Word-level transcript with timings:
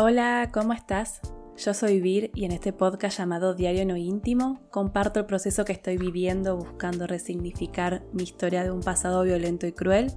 Hola, 0.00 0.50
¿cómo 0.54 0.74
estás? 0.74 1.20
Yo 1.56 1.74
soy 1.74 2.00
Vir 2.00 2.30
y 2.32 2.44
en 2.44 2.52
este 2.52 2.72
podcast 2.72 3.18
llamado 3.18 3.56
Diario 3.56 3.84
No 3.84 3.96
Íntimo 3.96 4.60
comparto 4.70 5.18
el 5.18 5.26
proceso 5.26 5.64
que 5.64 5.72
estoy 5.72 5.96
viviendo 5.96 6.56
buscando 6.56 7.08
resignificar 7.08 8.04
mi 8.12 8.22
historia 8.22 8.62
de 8.62 8.70
un 8.70 8.80
pasado 8.80 9.24
violento 9.24 9.66
y 9.66 9.72
cruel 9.72 10.12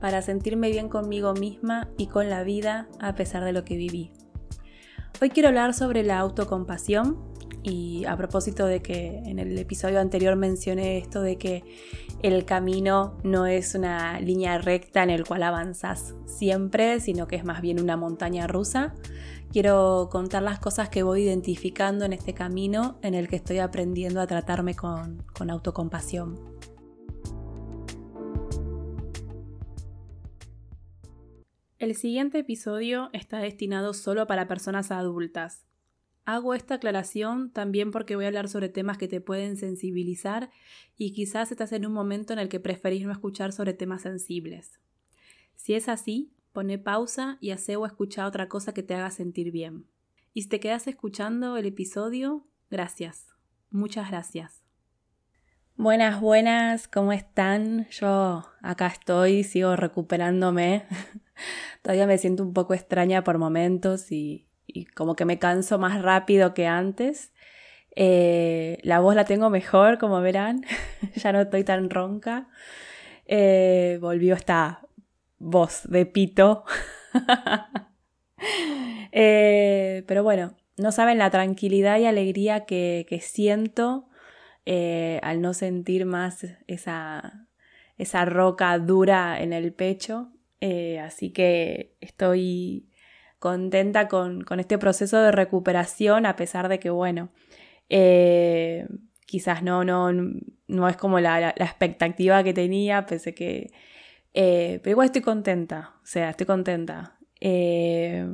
para 0.00 0.22
sentirme 0.22 0.70
bien 0.70 0.88
conmigo 0.88 1.34
misma 1.34 1.90
y 1.98 2.06
con 2.06 2.30
la 2.30 2.44
vida 2.44 2.88
a 2.98 3.14
pesar 3.14 3.44
de 3.44 3.52
lo 3.52 3.62
que 3.62 3.76
viví. 3.76 4.10
Hoy 5.20 5.28
quiero 5.28 5.50
hablar 5.50 5.74
sobre 5.74 6.02
la 6.02 6.18
autocompasión 6.18 7.36
y 7.62 8.04
a 8.04 8.16
propósito 8.16 8.64
de 8.66 8.80
que 8.80 9.18
en 9.24 9.40
el 9.40 9.58
episodio 9.58 10.00
anterior 10.00 10.36
mencioné 10.36 10.98
esto 10.98 11.20
de 11.20 11.36
que 11.36 11.64
el 12.22 12.44
camino 12.44 13.18
no 13.24 13.46
es 13.46 13.74
una 13.74 14.20
línea 14.20 14.58
recta 14.58 15.02
en 15.02 15.10
el 15.10 15.24
cual 15.24 15.42
avanzas 15.42 16.14
siempre, 16.26 17.00
sino 17.00 17.26
que 17.26 17.34
es 17.34 17.44
más 17.44 17.60
bien 17.60 17.80
una 17.80 17.96
montaña 17.96 18.46
rusa. 18.46 18.94
Quiero 19.56 20.10
contar 20.12 20.42
las 20.42 20.58
cosas 20.58 20.90
que 20.90 21.02
voy 21.02 21.22
identificando 21.22 22.04
en 22.04 22.12
este 22.12 22.34
camino 22.34 22.98
en 23.00 23.14
el 23.14 23.26
que 23.26 23.36
estoy 23.36 23.56
aprendiendo 23.56 24.20
a 24.20 24.26
tratarme 24.26 24.74
con, 24.74 25.22
con 25.34 25.48
autocompasión. 25.48 26.38
El 31.78 31.94
siguiente 31.96 32.40
episodio 32.40 33.08
está 33.14 33.38
destinado 33.38 33.94
solo 33.94 34.26
para 34.26 34.46
personas 34.46 34.90
adultas. 34.90 35.64
Hago 36.26 36.52
esta 36.52 36.74
aclaración 36.74 37.50
también 37.50 37.92
porque 37.92 38.14
voy 38.14 38.26
a 38.26 38.28
hablar 38.28 38.50
sobre 38.50 38.68
temas 38.68 38.98
que 38.98 39.08
te 39.08 39.22
pueden 39.22 39.56
sensibilizar 39.56 40.50
y 40.98 41.14
quizás 41.14 41.50
estás 41.50 41.72
en 41.72 41.86
un 41.86 41.94
momento 41.94 42.34
en 42.34 42.40
el 42.40 42.50
que 42.50 42.60
preferís 42.60 43.06
no 43.06 43.12
escuchar 43.12 43.52
sobre 43.52 43.72
temas 43.72 44.02
sensibles. 44.02 44.80
Si 45.54 45.72
es 45.72 45.88
así, 45.88 46.35
Pone 46.56 46.78
pausa 46.78 47.36
y 47.42 47.50
hace 47.50 47.76
o 47.76 47.84
escucha 47.84 48.26
otra 48.26 48.48
cosa 48.48 48.72
que 48.72 48.82
te 48.82 48.94
haga 48.94 49.10
sentir 49.10 49.50
bien. 49.52 49.84
Y 50.32 50.40
si 50.40 50.48
te 50.48 50.58
quedas 50.58 50.86
escuchando 50.86 51.58
el 51.58 51.66
episodio, 51.66 52.46
gracias. 52.70 53.26
Muchas 53.70 54.08
gracias. 54.08 54.64
Buenas, 55.76 56.18
buenas, 56.18 56.88
¿cómo 56.88 57.12
están? 57.12 57.86
Yo 57.90 58.42
acá 58.62 58.86
estoy, 58.86 59.44
sigo 59.44 59.76
recuperándome. 59.76 60.86
Todavía 61.82 62.06
me 62.06 62.16
siento 62.16 62.42
un 62.42 62.54
poco 62.54 62.72
extraña 62.72 63.22
por 63.22 63.36
momentos 63.36 64.10
y, 64.10 64.48
como 64.94 65.14
que 65.14 65.26
me 65.26 65.38
canso 65.38 65.78
más 65.78 66.00
rápido 66.00 66.54
que 66.54 66.66
antes. 66.66 67.34
Eh, 67.94 68.78
la 68.82 69.00
voz 69.00 69.14
la 69.14 69.26
tengo 69.26 69.50
mejor, 69.50 69.98
como 69.98 70.22
verán. 70.22 70.64
ya 71.16 71.32
no 71.32 71.42
estoy 71.42 71.64
tan 71.64 71.90
ronca. 71.90 72.48
Eh, 73.26 73.98
volvió 74.00 74.34
esta 74.34 74.85
voz 75.38 75.82
de 75.84 76.06
pito. 76.06 76.64
Eh, 79.18 80.04
pero 80.06 80.22
bueno, 80.22 80.54
no 80.76 80.92
saben 80.92 81.16
la 81.16 81.30
tranquilidad 81.30 81.98
y 81.98 82.04
alegría 82.04 82.66
que, 82.66 83.06
siento 83.22 84.10
eh, 84.66 85.20
al 85.22 85.40
no 85.40 85.54
sentir 85.54 86.04
más 86.04 86.46
esa, 86.66 87.48
esa 87.96 88.26
roca 88.26 88.78
dura 88.78 89.40
en 89.40 89.54
el 89.54 89.72
pecho. 89.72 90.32
Eh, 90.60 90.98
así 90.98 91.30
que 91.30 91.96
estoy 92.02 92.90
contenta 93.38 94.06
con, 94.06 94.44
este 94.58 94.76
proceso 94.76 95.18
de 95.18 95.32
recuperación, 95.32 96.26
a 96.26 96.36
pesar 96.36 96.68
de 96.68 96.78
que, 96.78 96.90
bueno, 96.90 97.30
quizás 99.24 99.62
no, 99.62 99.82
no, 99.82 100.12
no 100.12 100.88
es 100.90 100.96
como 100.98 101.20
la, 101.20 101.40
la 101.40 101.64
expectativa 101.64 102.44
que 102.44 102.52
tenía, 102.52 103.06
pensé 103.06 103.34
que 103.34 103.70
eh, 104.38 104.80
pero 104.82 104.92
igual 104.92 105.06
estoy 105.06 105.22
contenta, 105.22 105.94
o 106.02 106.06
sea, 106.06 106.28
estoy 106.28 106.44
contenta. 106.44 107.16
Eh, 107.40 108.26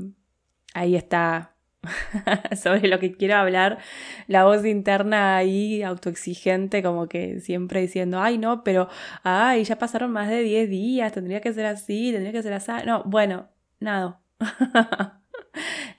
ahí 0.75 0.97
está 0.97 1.55
sobre 2.61 2.89
lo 2.89 2.99
que 2.99 3.13
quiero 3.13 3.37
hablar, 3.37 3.79
la 4.27 4.43
voz 4.45 4.65
interna 4.67 5.37
ahí 5.37 5.81
autoexigente, 5.85 6.83
como 6.83 7.07
que 7.07 7.39
siempre 7.39 7.81
diciendo, 7.83 8.21
ay 8.21 8.37
no, 8.37 8.65
pero, 8.65 8.89
ay, 9.23 9.63
ya 9.63 9.79
pasaron 9.79 10.11
más 10.11 10.29
de 10.29 10.43
10 10.43 10.69
días, 10.69 11.13
tendría 11.13 11.41
que 11.41 11.53
ser 11.53 11.67
así, 11.67 12.11
tendría 12.11 12.33
que 12.33 12.43
ser 12.43 12.53
así. 12.55 12.73
No, 12.85 13.05
bueno, 13.05 13.49
nada. 13.79 14.21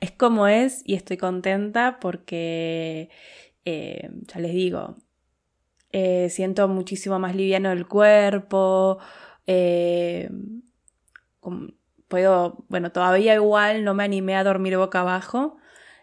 es 0.01 0.11
como 0.11 0.47
es 0.47 0.81
y 0.85 0.95
estoy 0.95 1.15
contenta 1.15 1.99
porque, 2.01 3.09
eh, 3.63 4.09
ya 4.27 4.39
les 4.41 4.51
digo, 4.53 4.97
siento 6.27 6.67
muchísimo 6.67 7.19
más 7.19 7.35
liviano 7.35 7.71
el 7.71 7.87
cuerpo, 7.87 8.99
eh, 9.47 10.29
puedo, 12.07 12.63
bueno, 12.69 12.91
todavía 12.91 13.33
igual 13.35 13.83
no 13.83 13.93
me 13.93 14.03
animé 14.03 14.35
a 14.35 14.43
dormir 14.43 14.77
boca 14.77 15.01
abajo, 15.01 15.57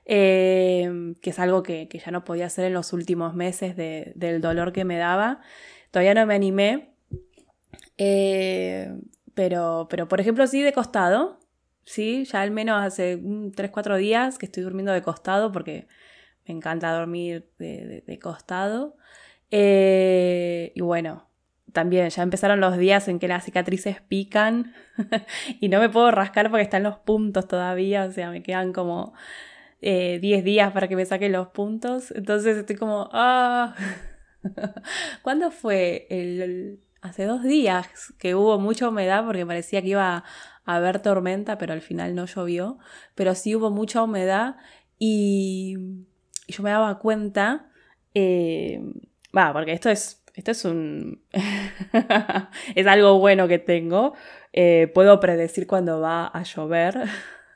eh, 0.05 1.15
que 1.23 1.31
es 1.31 1.39
algo 1.39 1.63
que, 1.63 1.89
ya 1.89 2.11
no 2.11 2.25
podía 2.25 2.47
hacer 2.47 2.65
en 2.67 2.75
los 2.75 2.93
últimos 2.93 3.35
meses 3.35 3.77
del 3.77 4.41
dolor 4.41 4.73
que 4.73 4.85
me 4.85 4.99
daba. 4.99 5.41
Todavía 5.91 6.15
no 6.15 6.27
me 6.27 6.35
animé. 6.35 6.95
Eh, 7.97 8.93
pero, 9.35 9.87
pero, 9.89 10.09
por 10.09 10.21
ejemplo, 10.21 10.47
sí 10.47 10.63
de 10.63 10.73
costado. 10.73 11.39
Sí, 11.85 12.25
ya 12.25 12.43
al 12.43 12.51
menos 12.51 12.83
hace 12.83 13.19
3-4 13.55 13.97
días 13.97 14.39
que 14.39 14.47
estoy 14.47 14.63
durmiendo 14.63 14.93
de 14.93 15.03
costado 15.03 15.53
porque 15.53 15.87
me 16.47 16.55
encanta 16.55 16.93
dormir 16.93 17.49
de, 17.59 18.19
costado. 18.21 18.97
y 19.51 20.81
bueno, 20.81 21.30
también 21.73 22.09
ya 22.11 22.23
empezaron 22.23 22.61
los 22.61 22.77
días 22.77 23.09
en 23.09 23.19
que 23.19 23.29
las 23.29 23.45
cicatrices 23.45 24.01
pican 24.01 24.75
y 25.61 25.69
no 25.69 25.81
me 25.81 25.89
puedo 25.89 26.11
rascar 26.11 26.51
porque 26.51 26.63
están 26.63 26.83
los 26.83 26.99
puntos 26.99 27.49
todavía, 27.49 28.05
o 28.05 28.13
sea, 28.13 28.31
me 28.31 28.43
quedan 28.43 28.73
como 28.73 29.13
10 29.81 30.23
eh, 30.23 30.43
días 30.43 30.73
para 30.73 30.89
que 30.89 30.97
me 30.97 31.07
saquen 31.07 31.33
los 31.33 31.49
puntos, 31.49 32.11
entonces 32.13 32.57
estoy 32.57 32.77
como, 32.77 33.09
ah, 33.13 33.75
¿cuándo 35.23 35.51
fue? 35.51 36.07
El, 36.11 36.81
hace 37.01 37.25
dos 37.25 37.43
días 37.43 38.15
que 38.19 38.35
hubo 38.35 38.59
mucha 38.59 38.89
humedad 38.89 39.25
porque 39.25 39.47
parecía 39.47 39.81
que 39.83 39.89
iba 39.89 40.25
a 40.65 40.77
haber 40.77 41.01
tormenta, 41.01 41.59
pero 41.59 41.73
al 41.73 41.81
final 41.81 42.15
no 42.15 42.27
llovió, 42.27 42.79
pero 43.15 43.35
sí 43.35 43.55
hubo 43.55 43.71
mucha 43.71 44.03
humedad 44.03 44.57
y, 44.99 45.77
yo 46.49 46.63
me 46.65 46.71
daba 46.71 46.99
cuenta, 46.99 47.71
eh, 48.13 48.81
va, 49.37 49.53
porque 49.53 49.73
esto 49.73 49.89
es 49.89 50.20
esto 50.41 50.51
es 50.53 50.65
un. 50.65 51.23
es 52.75 52.87
algo 52.87 53.19
bueno 53.19 53.47
que 53.47 53.59
tengo. 53.59 54.15
Eh, 54.53 54.91
puedo 54.95 55.21
predecir 55.21 55.67
cuando 55.67 56.01
va 56.01 56.27
a 56.27 56.43
llover. 56.43 56.99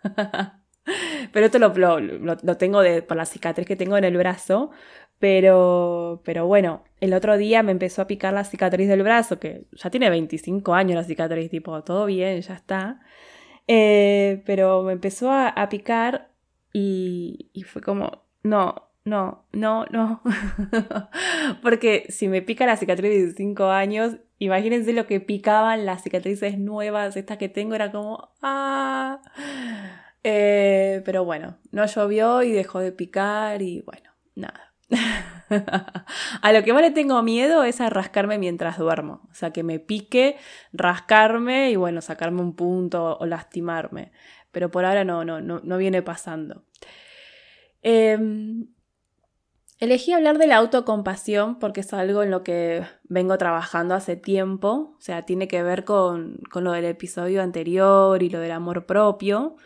pero 1.33 1.47
esto 1.47 1.59
lo, 1.59 1.99
lo, 1.99 2.57
tengo 2.59 2.83
de, 2.83 3.03
por 3.03 3.17
la 3.17 3.25
cicatriz 3.25 3.67
que 3.67 3.77
tengo 3.77 3.97
en 3.97 4.05
el 4.05 4.17
brazo. 4.17 4.71
Pero, 5.19 6.21
pero 6.25 6.47
bueno, 6.47 6.85
el 7.01 7.15
otro 7.15 7.39
día 7.39 7.63
me 7.63 7.73
empezó 7.73 8.03
a 8.03 8.07
picar 8.07 8.35
la 8.35 8.45
cicatriz 8.45 8.89
del 8.89 9.03
brazo, 9.03 9.39
que 9.39 9.67
ya 9.73 9.91
tiene 9.91 10.11
25 10.11 10.75
años 10.75 10.97
la 10.97 11.05
cicatriz, 11.05 11.51
tipo, 11.51 11.83
todo 11.85 12.05
bien, 12.07 12.41
ya 12.43 12.55
está. 12.55 13.01
Eh, 13.67 14.43
pero 14.45 14.83
me 14.83 14.93
empezó 14.93 15.31
a, 15.31 15.49
a 15.49 15.69
picar 15.71 16.31
y, 16.73 17.51
y 17.55 17.63
fue 17.63 17.81
como, 17.81 18.27
no, 18.43 18.94
no, 19.05 19.45
no, 19.53 19.85
no. 19.91 20.23
Porque 21.63 22.07
si 22.09 22.29
me 22.29 22.41
pica 22.41 22.65
la 22.65 22.77
cicatriz 22.77 23.27
de 23.27 23.33
5 23.33 23.67
años, 23.67 24.17
imagínense 24.39 24.93
lo 24.95 25.07
que 25.07 25.21
picaban 25.21 25.85
las 25.85 26.03
cicatrices 26.03 26.59
nuevas, 26.59 27.17
estas 27.17 27.37
que 27.37 27.51
tengo, 27.51 27.75
era 27.75 27.93
como, 27.93 28.31
ah. 28.41 29.21
Eh, 30.23 31.03
pero 31.05 31.25
bueno, 31.25 31.59
no 31.71 31.85
llovió 31.85 32.43
y 32.43 32.53
dejó 32.53 32.81
de 32.81 32.93
picar 32.93 33.61
y 33.61 33.83
bueno, 33.83 34.11
nada. 34.35 34.73
a 36.43 36.53
lo 36.53 36.63
que 36.63 36.73
más 36.73 36.83
le 36.83 36.91
tengo 36.91 37.23
miedo 37.23 37.63
es 37.65 37.83
a 37.83 37.91
rascarme 37.91 38.39
mientras 38.39 38.79
duermo. 38.79 39.29
O 39.31 39.35
sea, 39.35 39.51
que 39.51 39.63
me 39.63 39.81
pique, 39.81 40.37
rascarme 40.73 41.71
y 41.71 41.77
bueno, 41.77 42.01
sacarme 42.01 42.41
un 42.41 42.57
punto 42.57 43.19
o 43.19 43.27
lastimarme. 43.27 44.13
Pero 44.51 44.71
por 44.71 44.87
ahora 44.87 45.05
no, 45.05 45.25
no, 45.27 45.43
no, 45.43 45.61
no 45.63 45.77
viene 45.77 46.01
pasando. 46.01 46.65
Eh, 47.83 48.19
Elegí 49.81 50.13
hablar 50.13 50.39
de 50.39 50.47
la 50.47 50.57
autocompasión 50.57 51.59
porque 51.59 51.81
es 51.81 51.93
algo 51.93 52.23
en 52.23 52.31
lo 52.31 52.45
que 52.45 52.85
vengo 53.05 53.37
trabajando 53.39 53.95
hace 53.95 54.17
tiempo, 54.17 54.95
o 54.97 55.01
sea, 55.01 55.27
tiene 55.27 55.49
que 55.49 55.63
ver 55.63 55.85
con, 55.85 56.39
lo 56.55 56.73
del 56.73 56.85
episodio 56.85 57.43
anterior 57.43 58.23
y 58.23 58.31
lo 58.31 58.39
del 58.39 58.53
amor 58.53 58.87
propio, 58.87 59.57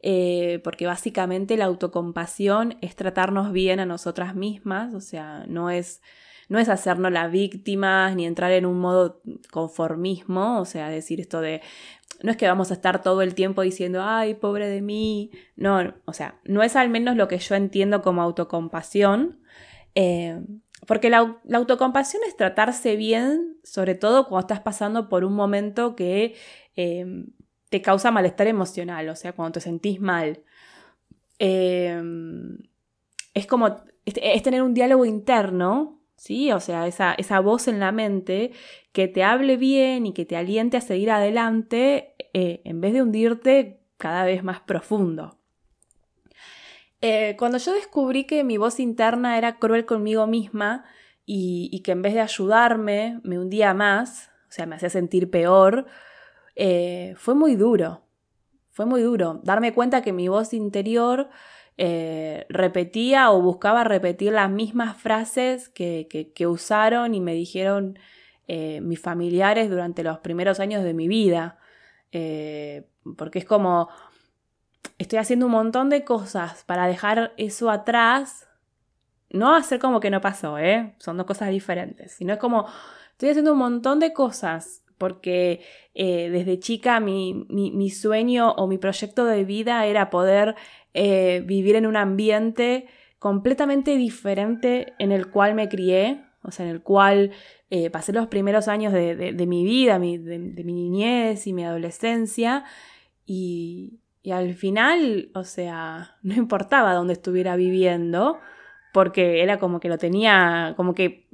eh, 0.00 0.60
porque 0.62 0.86
básicamente 0.86 1.56
la 1.56 1.64
autocompasión 1.64 2.76
es 2.80 2.94
tratarnos 2.94 3.52
bien 3.52 3.80
a 3.80 3.86
nosotras 3.86 4.36
mismas, 4.36 4.94
o 4.94 5.00
sea, 5.00 5.44
no 5.48 5.68
es, 5.68 6.00
no 6.48 6.58
es 6.58 6.68
hacernos 6.68 7.12
las 7.12 7.30
víctimas 7.30 8.14
ni 8.14 8.26
entrar 8.26 8.52
en 8.52 8.66
un 8.66 8.78
modo 8.78 9.20
conformismo, 9.50 10.60
o 10.60 10.64
sea, 10.64 10.88
decir 10.88 11.20
esto 11.20 11.40
de, 11.40 11.60
no 12.22 12.30
es 12.30 12.36
que 12.36 12.46
vamos 12.46 12.70
a 12.70 12.74
estar 12.74 13.02
todo 13.02 13.22
el 13.22 13.34
tiempo 13.34 13.62
diciendo, 13.62 14.02
ay, 14.02 14.34
pobre 14.34 14.68
de 14.68 14.80
mí, 14.82 15.30
no, 15.56 15.94
o 16.04 16.12
sea, 16.12 16.40
no 16.44 16.62
es 16.62 16.76
al 16.76 16.88
menos 16.88 17.16
lo 17.16 17.28
que 17.28 17.38
yo 17.38 17.54
entiendo 17.54 18.02
como 18.02 18.22
autocompasión, 18.22 19.40
eh, 19.94 20.40
porque 20.86 21.10
la, 21.10 21.40
autocompasión 21.52 22.22
es 22.26 22.36
tratarse 22.36 22.96
bien, 22.96 23.56
sobre 23.64 23.94
todo 23.94 24.28
cuando 24.28 24.46
estás 24.46 24.60
pasando 24.60 25.08
por 25.08 25.24
un 25.24 25.34
momento 25.34 25.96
que 25.96 26.36
eh, 26.76 27.24
te 27.68 27.82
causa 27.82 28.10
malestar 28.10 28.46
emocional, 28.46 29.08
o 29.08 29.16
sea, 29.16 29.32
cuando 29.32 29.52
te 29.52 29.60
sentís 29.60 30.00
mal. 30.00 30.42
em, 31.38 32.58
es 33.34 33.46
como, 33.46 33.76
es, 34.04 34.42
tener 34.42 34.62
un 34.62 34.74
diálogo 34.74 35.04
interno, 35.04 35.95
¿sí? 36.16 36.52
O 36.52 36.60
sea, 36.60 36.86
esa, 36.86 37.14
esa, 37.14 37.40
voz 37.40 37.68
en 37.68 37.80
la 37.80 37.92
mente 37.92 38.52
que 38.92 39.08
te 39.08 39.22
hable 39.22 39.56
bien 39.56 40.06
y 40.06 40.12
que 40.12 40.24
te 40.24 40.36
aliente 40.36 40.76
a 40.76 40.80
seguir 40.80 41.10
adelante 41.10 42.14
eh, 42.32 42.62
en 42.64 42.80
vez 42.80 42.92
de 42.92 43.02
hundirte 43.02 43.80
cada 43.98 44.24
vez 44.24 44.42
más 44.42 44.60
profundo. 44.60 45.38
Eh, 47.00 47.36
cuando 47.38 47.58
yo 47.58 47.72
descubrí 47.72 48.24
que 48.24 48.42
mi 48.42 48.56
voz 48.56 48.80
interna 48.80 49.38
era 49.38 49.58
cruel 49.58 49.84
conmigo 49.84 50.26
misma 50.26 50.84
y, 51.26 51.80
que 51.84 51.92
en 51.92 52.02
vez 52.02 52.14
de 52.14 52.20
ayudarme 52.20 53.20
me 53.22 53.38
hundía 53.38 53.74
más, 53.74 54.30
o 54.48 54.52
sea, 54.52 54.66
me 54.66 54.76
hacía 54.76 54.90
sentir 54.90 55.30
peor, 55.30 55.86
eh, 56.54 57.14
fue 57.16 57.34
muy 57.34 57.56
duro. 57.56 58.02
Fue 58.70 58.86
muy 58.86 59.02
duro 59.02 59.40
darme 59.42 59.72
cuenta 59.72 60.02
que 60.02 60.12
mi 60.12 60.28
voz 60.28 60.52
interior 60.52 61.28
eh, 61.78 62.46
repetía 62.48 63.30
o 63.30 63.40
buscaba 63.42 63.84
repetir 63.84 64.32
las 64.32 64.50
mismas 64.50 64.96
frases 64.96 65.68
que, 65.68 66.06
usaron 66.46 67.14
y 67.14 67.20
me 67.20 67.34
dijeron 67.34 67.98
mis 68.48 69.00
familiares 69.00 69.68
durante 69.68 70.04
los 70.04 70.18
primeros 70.20 70.60
años 70.60 70.84
de 70.84 70.94
mi 70.94 71.08
vida. 71.08 71.58
porque 73.16 73.40
es 73.40 73.44
como, 73.44 73.88
estoy 74.98 75.18
haciendo 75.18 75.46
un 75.46 75.52
montón 75.52 75.90
de 75.90 76.04
cosas 76.04 76.64
para 76.64 76.86
dejar 76.86 77.32
eso 77.36 77.70
atrás. 77.70 78.48
No 79.30 79.54
hacer 79.54 79.78
como 79.78 80.00
que 80.00 80.10
no 80.10 80.20
pasó, 80.20 80.58
¿eh? 80.58 80.94
Son 80.98 81.16
dos 81.16 81.26
cosas 81.26 81.50
diferentes. 81.50 82.12
Sino 82.12 82.32
es 82.32 82.38
como, 82.38 82.66
estoy 83.12 83.30
haciendo 83.30 83.52
un 83.52 83.58
montón 83.58 83.98
de 83.98 84.12
cosas 84.12 84.82
porque 84.98 85.62
eh, 85.94 86.30
desde 86.30 86.58
chica 86.58 87.00
mi, 87.00 87.90
sueño 87.90 88.52
o 88.52 88.66
mi 88.66 88.78
proyecto 88.78 89.26
de 89.26 89.44
vida 89.44 89.84
era 89.84 90.08
poder 90.08 90.54
eh, 90.98 91.42
vivir 91.44 91.76
en 91.76 91.86
un 91.86 91.94
ambiente 91.94 92.86
completamente 93.18 93.96
diferente 93.96 94.94
en 94.98 95.12
el 95.12 95.30
cual 95.30 95.54
me 95.54 95.68
crié, 95.68 96.24
o 96.42 96.50
sea, 96.50 96.64
en 96.64 96.72
el 96.72 96.82
cual 96.82 97.32
eh, 97.68 97.90
pasé 97.90 98.14
los 98.14 98.28
primeros 98.28 98.66
años 98.66 98.94
de, 98.94 99.46
mi 99.46 99.62
vida, 99.62 99.98
de, 99.98 99.98
mi 100.64 100.72
niñez 100.72 101.46
y 101.46 101.52
mi 101.52 101.64
adolescencia, 101.64 102.64
y, 103.26 104.00
y 104.22 104.30
al 104.30 104.54
final, 104.54 105.28
o 105.34 105.44
sea, 105.44 106.16
no 106.22 106.34
importaba 106.34 106.94
dónde 106.94 107.12
estuviera 107.12 107.56
viviendo, 107.56 108.38
porque 108.94 109.42
era 109.42 109.58
como 109.58 109.80
que 109.80 109.90
lo 109.90 109.98
tenía, 109.98 110.72
como 110.78 110.94
que, 110.94 111.28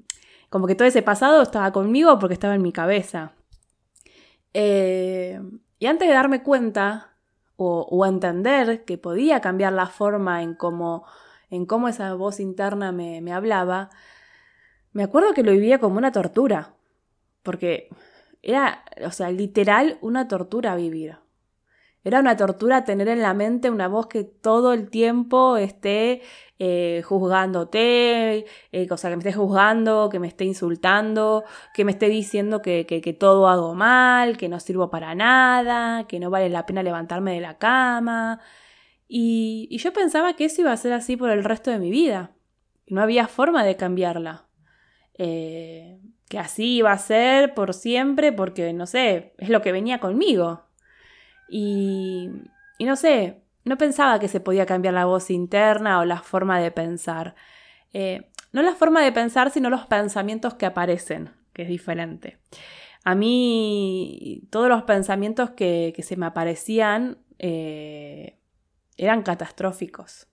como 0.50 0.66
que 0.66 0.74
todo 0.74 0.88
ese 0.88 1.02
pasado 1.02 1.40
estaba 1.40 1.70
conmigo 1.70 2.18
porque 2.18 2.34
estaba 2.34 2.56
en 2.56 2.62
mi 2.62 2.72
cabeza. 2.72 3.32
Eh, 4.54 5.40
y 5.78 5.86
antes 5.86 6.08
de 6.08 6.14
darme 6.14 6.42
cuenta 6.42 7.11
o, 7.64 8.06
entender 8.06 8.84
que 8.84 8.98
podía 8.98 9.40
cambiar 9.40 9.72
la 9.72 9.86
forma 9.86 10.42
en 10.42 10.54
cómo, 10.54 11.04
en 11.50 11.66
cómo 11.66 11.88
esa 11.88 12.14
voz 12.14 12.40
interna 12.40 12.92
me, 12.92 13.20
me 13.20 13.32
hablaba, 13.32 13.90
me 14.92 15.02
acuerdo 15.02 15.32
que 15.34 15.42
lo 15.42 15.52
vivía 15.52 15.78
como 15.78 15.98
una 15.98 16.12
tortura, 16.12 16.74
porque 17.42 17.88
era, 18.42 18.84
o 19.04 19.10
sea, 19.10 19.30
literal 19.30 19.98
una 20.00 20.28
tortura 20.28 20.76
vivir. 20.76 21.16
Era 22.04 22.18
una 22.18 22.36
tortura 22.36 22.84
tener 22.84 23.08
en 23.08 23.22
la 23.22 23.32
mente 23.32 23.70
una 23.70 23.86
voz 23.88 24.08
que 24.08 24.24
todo 24.24 24.72
el 24.72 24.90
tiempo 24.90 25.56
esté 25.56 26.22
eh, 26.64 27.02
juzgándote, 27.02 28.46
eh, 28.70 28.86
que 28.86 29.08
me 29.16 29.18
esté 29.18 29.32
juzgando, 29.32 30.08
que 30.08 30.20
me 30.20 30.28
esté 30.28 30.44
insultando, 30.44 31.42
que 31.74 31.84
me 31.84 31.90
esté 31.90 32.08
diciendo 32.08 32.62
que, 32.62 33.16
todo 33.18 33.48
hago 33.48 33.74
mal, 33.74 34.36
que 34.36 34.48
no 34.48 34.60
sirvo 34.60 34.88
para 34.88 35.16
nada, 35.16 36.06
que 36.06 36.20
no 36.20 36.30
vale 36.30 36.48
la 36.50 36.64
pena 36.64 36.84
levantarme 36.84 37.34
de 37.34 37.40
la 37.40 37.58
cama. 37.58 38.40
Y, 39.08 39.76
yo 39.76 39.92
pensaba 39.92 40.34
que 40.34 40.44
eso 40.44 40.60
iba 40.60 40.70
a 40.70 40.76
ser 40.76 40.92
así 40.92 41.16
por 41.16 41.30
el 41.30 41.42
resto 41.42 41.72
de 41.72 41.80
mi 41.80 41.90
vida. 41.90 42.30
No 42.86 43.02
había 43.02 43.26
forma 43.26 43.64
de 43.64 43.76
cambiarla. 43.76 44.46
Eh, 45.18 45.98
que 46.28 46.38
así 46.38 46.76
iba 46.76 46.92
a 46.92 46.98
ser 46.98 47.54
por 47.54 47.74
siempre 47.74 48.32
porque, 48.32 48.72
no 48.72 48.86
sé, 48.86 49.34
es 49.38 49.48
lo 49.48 49.62
que 49.62 49.72
venía 49.72 49.98
conmigo. 49.98 50.62
Y, 51.50 52.30
no 52.78 52.94
sé, 52.94 53.41
no 53.64 53.78
pensaba 53.78 54.18
que 54.18 54.28
se 54.28 54.40
podía 54.40 54.66
cambiar 54.66 54.94
la 54.94 55.04
voz 55.04 55.30
interna 55.30 56.00
o 56.00 56.04
la 56.04 56.20
forma 56.20 56.60
de 56.60 56.70
pensar. 56.70 57.34
Eh, 57.92 58.30
no 58.52 58.62
la 58.62 58.74
forma 58.74 59.02
de 59.02 59.12
pensar, 59.12 59.50
sino 59.50 59.70
los 59.70 59.86
pensamientos 59.86 60.54
que 60.54 60.66
aparecen, 60.66 61.30
que 61.52 61.62
es 61.62 61.68
diferente. 61.68 62.38
A 63.04 63.14
mí 63.14 64.42
todos 64.50 64.68
los 64.68 64.82
pensamientos 64.84 65.50
que, 65.50 65.94
se 66.02 66.16
me 66.16 66.26
aparecían 66.26 67.18
eh, 67.38 68.38
eran 68.96 69.22
catastróficos. 69.22 70.28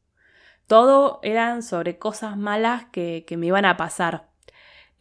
Todo 0.67 1.19
eran 1.23 1.63
sobre 1.63 1.97
cosas 1.97 2.37
malas 2.37 2.85
que, 2.91 3.25
que 3.27 3.37
me 3.37 3.47
iban 3.47 3.65
a 3.65 3.77
pasar. 3.77 4.28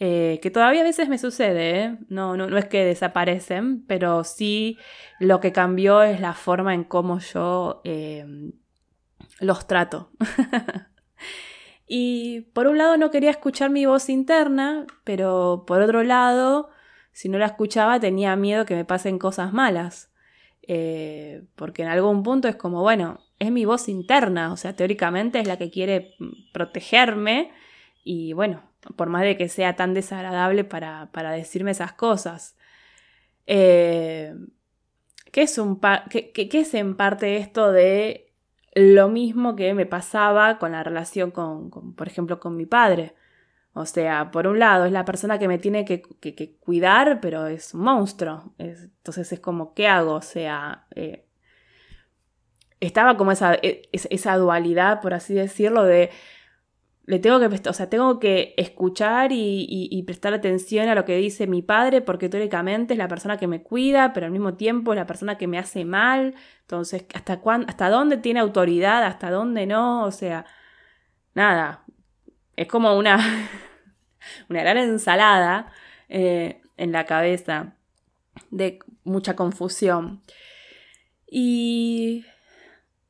Eh, 0.01 0.39
que 0.41 0.51
todavía 0.51 0.83
a 0.83 0.85
veces 0.85 1.09
me 1.09 1.19
sucede, 1.19 1.81
¿eh? 1.81 1.99
no, 2.09 2.37
no, 2.37 2.57
es 2.57 2.67
que 2.67 2.85
desaparecen, 2.85 3.85
pero 3.87 4.23
sí 4.23 4.79
lo 5.19 5.41
que 5.41 5.51
cambió 5.51 6.03
es 6.03 6.21
la 6.21 6.35
forma 6.35 6.73
en 6.73 6.85
cómo 6.85 7.19
yo 7.19 7.81
em, 7.83 8.53
los 9.41 9.67
trato. 9.67 10.13
y 11.89 12.43
por 12.53 12.69
un 12.69 12.79
lado 12.79 12.97
no 12.97 13.11
quería 13.11 13.31
escuchar 13.31 13.71
mi 13.71 13.87
voz 13.87 14.09
interna, 14.09 14.87
pero 15.03 15.65
por 15.67 15.81
otro 15.83 16.05
lado, 16.05 16.71
si 17.13 17.29
no 17.29 17.39
la 17.39 17.47
escuchaba 17.47 17.99
tenía 17.99 18.37
miedo 18.37 18.67
que 18.67 18.77
me 18.77 18.85
pasen 18.85 19.19
cosas 19.19 19.53
malas. 19.53 20.13
Eh, 20.71 21.45
porque 21.57 21.83
en 21.83 21.89
algún 21.89 22.23
punto 22.23 22.47
es 22.47 22.57
como, 22.57 22.83
bueno, 22.83 23.21
es 23.39 23.51
mi 23.51 23.65
voz 23.65 23.89
interna, 23.89 24.53
o 24.53 24.57
sea, 24.57 24.77
teóricamente 24.77 25.41
es 25.41 25.49
la 25.49 25.57
que 25.57 25.71
quiere 25.71 26.15
mm, 26.19 26.53
protegerme 26.53 27.51
y 28.05 28.35
bueno, 28.35 28.68
por 28.97 29.09
más 29.09 29.23
de 29.23 29.37
que 29.37 29.49
sea 29.49 29.77
tan 29.77 29.95
desagradable 29.95 30.65
para, 30.65 31.09
decirme 31.33 31.73
esas 31.73 31.93
cosas. 31.93 32.57
Eh, 33.47 34.35
¿qué, 35.33 35.43
es 35.43 35.59
un 35.59 35.81
es 36.13 36.75
en 36.75 36.97
parte 36.97 37.37
esto 37.37 37.73
de 37.73 38.33
lo 38.75 39.09
mismo 39.09 39.57
que 39.57 39.75
me 39.75 39.87
pasaba 39.87 40.59
con 40.59 40.73
la 40.73 40.83
relación 40.83 41.31
con, 41.31 41.71
por 41.71 42.07
ejemplo, 42.07 42.41
con 42.41 42.57
mi 42.57 42.67
padre? 42.67 43.15
O 43.73 43.87
sea, 43.87 44.31
por 44.31 44.47
un 44.47 44.59
lado 44.59 44.87
es 44.87 44.93
la 44.93 45.05
persona 45.05 45.39
que 45.39 45.49
me 45.49 45.59
tiene 45.59 45.85
que, 45.85 46.03
cuidar, 46.61 47.21
pero 47.21 47.47
es 47.47 47.75
un 47.75 47.83
monstruo. 47.83 48.55
entonces 48.59 49.33
es 49.33 49.41
como, 49.41 49.75
¿qué 49.75 49.87
hago? 49.87 50.15
O 50.15 50.23
sea, 50.23 50.87
eh, 50.95 51.27
estaba 52.81 53.17
como 53.17 53.33
esa, 53.33 53.55
e, 53.55 53.89
esa 53.93 54.37
dualidad, 54.37 55.01
por 55.01 55.15
así 55.15 55.35
decirlo, 55.35 55.85
de 55.85 56.11
le 57.09 57.19
tengo 57.19 57.41
que, 57.41 57.47
o 57.47 57.73
sea, 57.73 57.89
tengo 57.89 58.21
que 58.21 58.53
escuchar 58.59 59.31
y, 59.33 60.03
prestar 60.07 60.35
atención 60.35 60.91
a 60.91 60.95
lo 60.95 61.07
que 61.07 61.17
dice 61.17 61.47
mi 61.47 61.63
padre, 61.63 62.03
porque 62.03 62.29
teóricamente 62.29 62.93
es 62.93 62.99
la 62.99 63.09
persona 63.09 63.39
que 63.39 63.47
me 63.47 63.63
cuida, 63.63 64.13
pero 64.13 64.27
al 64.27 64.33
mismo 64.33 64.55
tiempo 64.55 64.93
es 64.93 64.99
la 64.99 65.07
persona 65.07 65.39
que 65.39 65.47
me 65.47 65.59
hace 65.59 65.87
mal. 65.87 66.35
Entonces, 66.61 67.07
¿hasta, 67.15 67.41
hasta 67.67 67.89
dónde 67.89 68.19
tiene 68.19 68.41
autoridad? 68.41 69.05
¿Hasta 69.05 69.31
dónde 69.31 69.65
no? 69.65 70.05
O 70.05 70.11
sea, 70.11 70.45
nada. 71.33 71.83
Es 72.57 72.69
como 72.69 72.95
una, 72.99 73.17
una 74.51 74.61
gran 74.61 74.77
ensalada 74.77 75.73
eh, 76.11 76.61
en 76.77 76.93
la 76.93 77.07
cabeza 77.07 77.75
de 78.51 78.81
mucha 79.05 79.35
confusión. 79.35 80.21
Y 81.27 82.27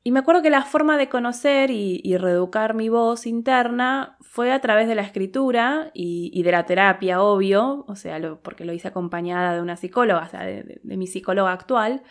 y 0.09 0.11
me 0.11 0.21
acuerdo 0.21 0.41
que 0.41 0.49
la 0.49 0.63
forma 0.63 0.97
de 0.97 1.11
conocer 1.11 1.71
y, 1.71 2.17
reeducar 2.17 2.73
mi 2.73 2.89
voz 2.89 3.27
interna 3.27 4.17
fue 4.23 4.53
a 4.53 4.61
través 4.63 4.89
de 4.89 4.95
la 4.95 5.03
escritura 5.03 5.91
y, 5.93 6.43
de 6.43 6.51
la 6.51 6.65
terapia, 6.65 7.21
obvio, 7.21 7.85
o 7.87 7.95
sea, 7.95 8.19
porque 8.43 8.65
lo 8.65 8.73
hice 8.73 8.89
acompañada 8.89 9.55
de 9.55 9.61
una 9.61 9.77
psicóloga, 9.77 10.23
o 10.25 10.31
sea, 10.31 10.45
de, 10.45 10.81
mi 10.83 11.07
psicóloga 11.07 11.53
actual. 11.53 12.03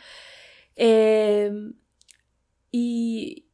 Eh, 0.75 1.51
y, 2.69 3.47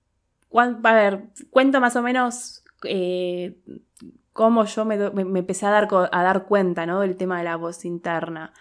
a 0.54 0.94
ver, 0.94 1.30
cuento 1.50 1.80
más 1.80 1.96
o 1.96 2.02
menos 2.02 2.66
eh, 2.84 3.62
cómo 4.34 4.66
yo 4.66 4.84
me, 4.84 4.96
empecé 4.96 5.68
a 5.68 5.70
dar, 5.70 5.88
a 5.90 6.22
dar 6.22 6.48
cuenta 6.48 6.86
¿no? 6.86 7.00
del 7.00 7.16
tema 7.16 7.38
de 7.38 7.46
la 7.46 7.56
voz 7.56 7.86
interna. 7.86 8.52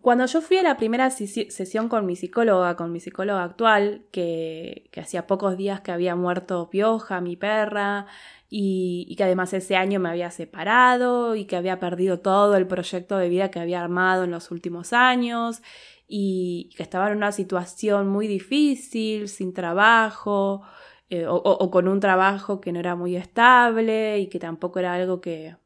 Cuando 0.00 0.24
yo 0.24 0.40
fui 0.40 0.56
a 0.56 0.62
la 0.62 0.78
primera 0.78 1.10
sesión 1.10 1.90
con 1.90 2.06
mi 2.06 2.16
psicóloga, 2.16 2.74
con 2.74 2.90
mi 2.90 3.00
psicóloga 3.00 3.44
actual, 3.44 4.06
que, 4.10 4.90
hacía 4.96 5.26
pocos 5.26 5.58
días 5.58 5.82
que 5.82 5.92
había 5.92 6.16
muerto 6.16 6.70
Pioja, 6.70 7.20
mi 7.20 7.36
perra, 7.36 8.06
y, 8.48 9.14
que 9.16 9.24
además 9.24 9.52
ese 9.52 9.76
año 9.76 10.00
me 10.00 10.08
había 10.08 10.30
separado 10.30 11.36
y 11.36 11.44
que 11.44 11.56
había 11.56 11.78
perdido 11.80 12.20
todo 12.20 12.56
el 12.56 12.66
proyecto 12.66 13.18
de 13.18 13.28
vida 13.28 13.50
que 13.50 13.60
había 13.60 13.82
armado 13.82 14.24
en 14.24 14.30
los 14.30 14.50
últimos 14.50 14.94
años 14.94 15.62
y 16.08 16.70
que 16.76 16.82
estaba 16.82 17.10
en 17.10 17.18
una 17.18 17.32
situación 17.32 18.08
muy 18.08 18.26
difícil, 18.26 19.28
sin 19.28 19.52
trabajo, 19.52 20.62
eh, 21.10 21.26
o 21.28 21.70
con 21.70 21.88
un 21.88 22.00
trabajo 22.00 22.60
que 22.60 22.72
no 22.72 22.80
era 22.80 22.96
muy 22.96 23.16
estable 23.16 24.18
y 24.18 24.28
que 24.28 24.38
tampoco 24.38 24.78
era 24.78 24.94
algo 24.94 25.20
que 25.20 25.56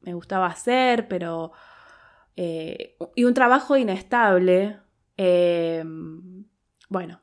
me 0.00 0.14
gustaba 0.14 0.46
hacer, 0.46 1.08
pero 1.08 1.52
eh, 2.36 2.96
y 3.14 3.24
un 3.24 3.34
trabajo 3.34 3.76
inestable, 3.76 4.78
eh, 5.16 5.82
bueno, 6.90 7.22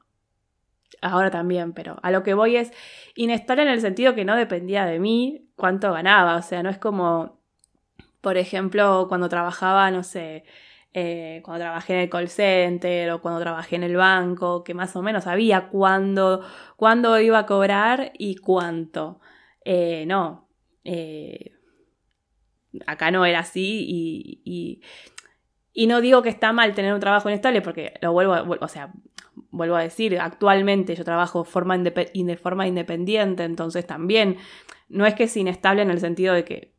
ahora 1.02 1.30
también, 1.30 1.74
pero 1.74 2.00
a 2.02 2.12
lo 2.12 2.24
que 2.24 2.34
voy 2.34 2.56
es 2.56 2.72
inestable 3.16 3.64
en 3.64 3.70
el 3.70 3.82
sentido 3.82 4.16
que 4.16 4.26
no 4.26 4.36
dependía 4.36 4.86
de 4.86 5.00
mí 5.00 5.48
cuánto 5.56 5.94
ganaba, 5.94 6.36
o 6.38 6.42
sea, 6.42 6.64
no 6.64 6.70
es 6.70 6.80
como, 6.80 7.40
por 8.22 8.38
ejemplo, 8.38 9.06
cuando 9.08 9.30
trabajaba, 9.30 9.92
no 9.92 10.04
sé, 10.04 10.46
eh, 10.94 11.42
cuando 11.44 11.64
trabajé 11.64 11.94
en 11.94 12.00
el 12.02 12.10
call 12.10 12.30
center 12.30 13.12
o 13.12 13.22
cuando 13.22 13.40
trabajé 13.42 13.76
en 13.76 13.84
el 13.84 13.96
banco, 13.96 14.64
que 14.64 14.74
más 14.74 14.96
o 14.96 15.04
menos 15.04 15.26
sabía 15.26 15.70
cuándo, 15.70 16.42
cuándo 16.76 17.20
iba 17.20 17.40
a 17.40 17.46
cobrar 17.46 18.12
y 18.18 18.36
cuánto. 18.36 19.20
No, 20.06 20.48
acá 22.86 23.12
no 23.12 23.26
era 23.26 23.40
así 23.40 23.86
y, 23.88 24.82
y, 25.74 25.88
no 25.88 26.02
digo 26.02 26.22
que 26.22 26.30
está 26.30 26.54
mal 26.54 26.74
tener 26.74 26.94
un 26.94 27.00
trabajo 27.00 27.30
inestable 27.30 27.62
porque 27.62 27.94
lo 28.02 28.14
vuelvo, 28.14 28.34
a, 28.34 28.42
o 28.42 28.68
sea, 28.68 28.92
vuelvo 29.50 29.76
a 29.76 29.82
decir, 29.82 30.20
actualmente 30.20 30.96
yo 30.96 31.04
trabajo 31.04 31.44
forma 31.44 31.78
de 31.78 32.38
forma 32.38 32.68
independiente, 32.68 33.44
entonces 33.44 33.86
también 33.86 34.38
no 34.90 35.06
es 35.06 35.16
que 35.16 35.24
es 35.24 35.38
inestable 35.38 35.82
en 35.82 35.92
el 35.92 36.00
sentido 36.00 36.34
de 36.34 36.46
que, 36.46 36.74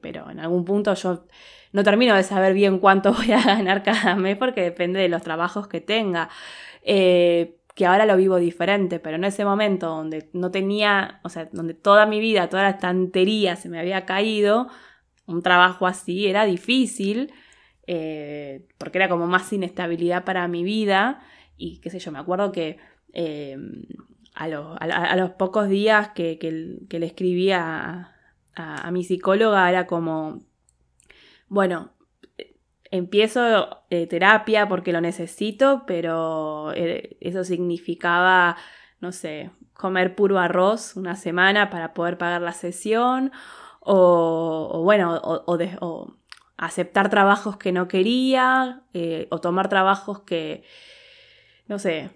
pero 0.00 0.30
en 0.30 0.40
algún 0.40 0.64
punto 0.64 0.94
yo 0.94 1.26
no 1.72 1.82
termino 1.82 2.14
de 2.14 2.22
saber 2.22 2.54
bien 2.54 2.78
cuánto 2.78 3.12
voy 3.14 3.32
a 3.32 3.42
ganar 3.42 3.82
cada 3.82 4.14
mes 4.16 4.36
porque 4.36 4.62
depende 4.62 5.00
de 5.00 5.08
los 5.08 5.22
trabajos 5.22 5.68
que 5.68 5.80
tenga. 5.80 6.30
Eh, 6.82 7.58
que 7.74 7.86
ahora 7.86 8.06
lo 8.06 8.16
vivo 8.16 8.36
diferente, 8.36 9.00
pero 9.00 9.16
en 9.16 9.24
ese 9.24 9.44
momento 9.44 9.88
donde 9.88 10.30
no 10.32 10.50
tenía, 10.52 11.18
o 11.24 11.28
sea, 11.28 11.48
donde 11.50 11.74
toda 11.74 12.06
mi 12.06 12.20
vida, 12.20 12.48
toda 12.48 12.62
la 12.62 12.70
estantería 12.70 13.56
se 13.56 13.68
me 13.68 13.80
había 13.80 14.06
caído, 14.06 14.68
un 15.26 15.42
trabajo 15.42 15.86
así 15.86 16.26
era 16.26 16.44
difícil, 16.44 17.32
eh, 17.86 18.66
porque 18.78 18.98
era 18.98 19.08
como 19.08 19.26
más 19.26 19.52
inestabilidad 19.52 20.24
para 20.24 20.46
mi 20.48 20.64
vida, 20.64 21.20
y 21.56 21.78
qué 21.78 21.90
sé 21.90 21.98
yo, 21.98 22.12
me 22.12 22.18
acuerdo 22.18 22.52
que 22.52 22.78
eh, 23.12 23.56
a, 24.34 24.48
los 25.16 25.30
pocos 25.32 25.68
días 25.68 26.10
que, 26.10 26.38
le 26.90 27.06
escribía 27.06 28.12
a 28.56 28.90
mi 28.90 29.04
psicóloga 29.04 29.68
era 29.68 29.86
como, 29.86 30.40
bueno, 31.48 31.94
empiezo 32.96 33.82
eh, 33.90 34.06
terapia 34.06 34.68
porque 34.68 34.92
lo 34.92 35.00
necesito, 35.00 35.82
pero 35.84 36.72
eso 36.74 37.42
significaba, 37.42 38.56
no 39.00 39.10
sé, 39.10 39.50
comer 39.72 40.14
puro 40.14 40.38
arroz 40.38 40.94
una 40.94 41.16
semana 41.16 41.70
para 41.70 41.92
poder 41.92 42.18
pagar 42.18 42.42
la 42.42 42.52
sesión, 42.52 43.32
o, 43.84 44.82
bueno, 44.82 45.20
o, 45.22 46.16
aceptar 46.56 47.10
trabajos 47.10 47.56
que 47.56 47.72
no 47.72 47.88
quería, 47.88 48.82
eh, 48.94 49.26
o 49.30 49.40
tomar 49.40 49.68
trabajos 49.68 50.20
que, 50.20 50.64
no 51.66 51.78
sé, 51.78 52.10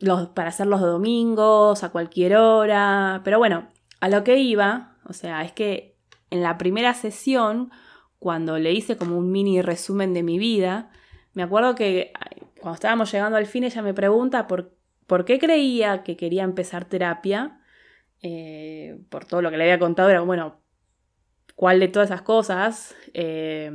los, 0.00 0.28
para 0.28 0.50
hacer 0.50 0.66
los 0.66 0.80
domingos, 0.80 1.82
a 1.84 1.90
cualquier 1.90 2.36
hora, 2.36 3.22
pero 3.24 3.38
bueno, 3.38 3.68
a 4.00 4.08
lo 4.08 4.24
que 4.24 4.38
iba, 4.38 4.96
o 5.08 5.12
sea, 5.12 5.42
es 5.42 5.52
que 5.52 5.96
en 6.30 6.42
la 6.42 6.58
primera 6.58 6.94
sesión, 6.94 7.70
cuando 8.18 8.58
le 8.58 8.72
hice 8.72 8.96
como 8.96 9.16
un 9.16 9.30
mini 9.30 9.62
resumen 9.62 10.12
de 10.12 10.22
mi 10.22 10.38
vida, 10.38 10.90
me 11.32 11.42
acuerdo 11.42 11.74
que 11.74 12.12
cuando 12.60 12.74
estábamos 12.74 13.12
llegando 13.12 13.36
al 13.36 13.46
fin 13.46 13.64
ella 13.64 13.82
me 13.82 13.94
pregunta 13.94 14.46
por, 14.46 14.74
por 15.06 15.24
qué 15.24 15.38
creía 15.38 16.02
que 16.02 16.16
quería 16.16 16.42
empezar 16.42 16.84
terapia, 16.86 17.60
eh, 18.22 18.98
por 19.10 19.26
todo 19.26 19.42
lo 19.42 19.50
que 19.50 19.58
le 19.58 19.64
había 19.64 19.78
contado, 19.78 20.08
era 20.08 20.22
bueno, 20.22 20.63
¿cuál 21.54 21.80
de 21.80 21.88
todas 21.88 22.10
esas 22.10 22.22
cosas? 22.22 22.94
Eh, 23.12 23.70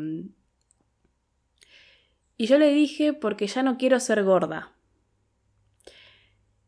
y 2.37 2.47
yo 2.47 2.57
le 2.57 2.73
dije 2.73 3.13
porque 3.13 3.47
ya 3.47 3.63
no 3.63 3.77
quiero 3.77 3.99
ser 3.99 4.23
gorda. 4.23 4.73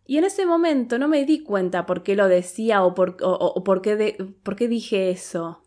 Y 0.05 0.17
en 0.17 0.25
ese 0.25 0.45
momento 0.45 0.99
no 0.99 1.07
me 1.07 1.23
di 1.23 1.41
cuenta 1.41 1.85
por 1.85 2.03
qué 2.03 2.17
lo 2.17 2.27
decía 2.27 2.83
o 2.83 2.93
por, 2.93 3.15
por, 3.63 3.81
qué, 3.81 4.17
por 4.43 4.57
qué 4.57 4.67
dije 4.67 5.09
eso. 5.11 5.63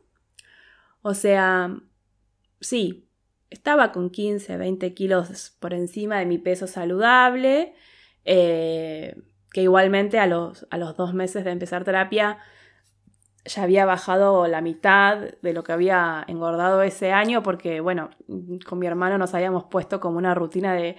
O 1.01 1.15
sea, 1.15 1.75
sí, 2.61 3.09
estaba 3.49 3.93
con 3.93 4.11
15, 4.11 4.59
20 4.59 4.93
kilos 4.93 5.57
por 5.61 5.73
encima 5.73 6.19
de 6.19 6.27
mi 6.27 6.37
peso 6.37 6.67
saludable, 6.67 7.73
eh, 8.27 9.17
que 9.53 9.63
igualmente 9.63 10.19
a 10.19 10.27
los, 10.27 10.67
a 10.71 10.77
los 10.77 10.97
dos 10.97 11.15
meses 11.15 11.45
de 11.45 11.51
empezar 11.51 11.85
terapia 11.85 12.39
ya 13.45 13.63
había 13.63 13.85
bajado 13.85 14.47
la 14.47 14.61
mitad 14.61 15.19
de 15.43 15.53
lo 15.53 15.65
que 15.65 15.73
había 15.73 16.25
engordado 16.29 16.83
ese 16.83 17.13
año, 17.13 17.43
porque 17.43 17.81
bueno, 17.81 18.11
con 18.67 18.79
mi 18.79 18.87
hermano 18.87 19.19
nos 19.19 19.35
habíamos 19.35 19.65
puesto 19.65 20.01
como 20.01 20.19
una 20.19 20.35
rutina 20.35 20.75
de 20.75 20.97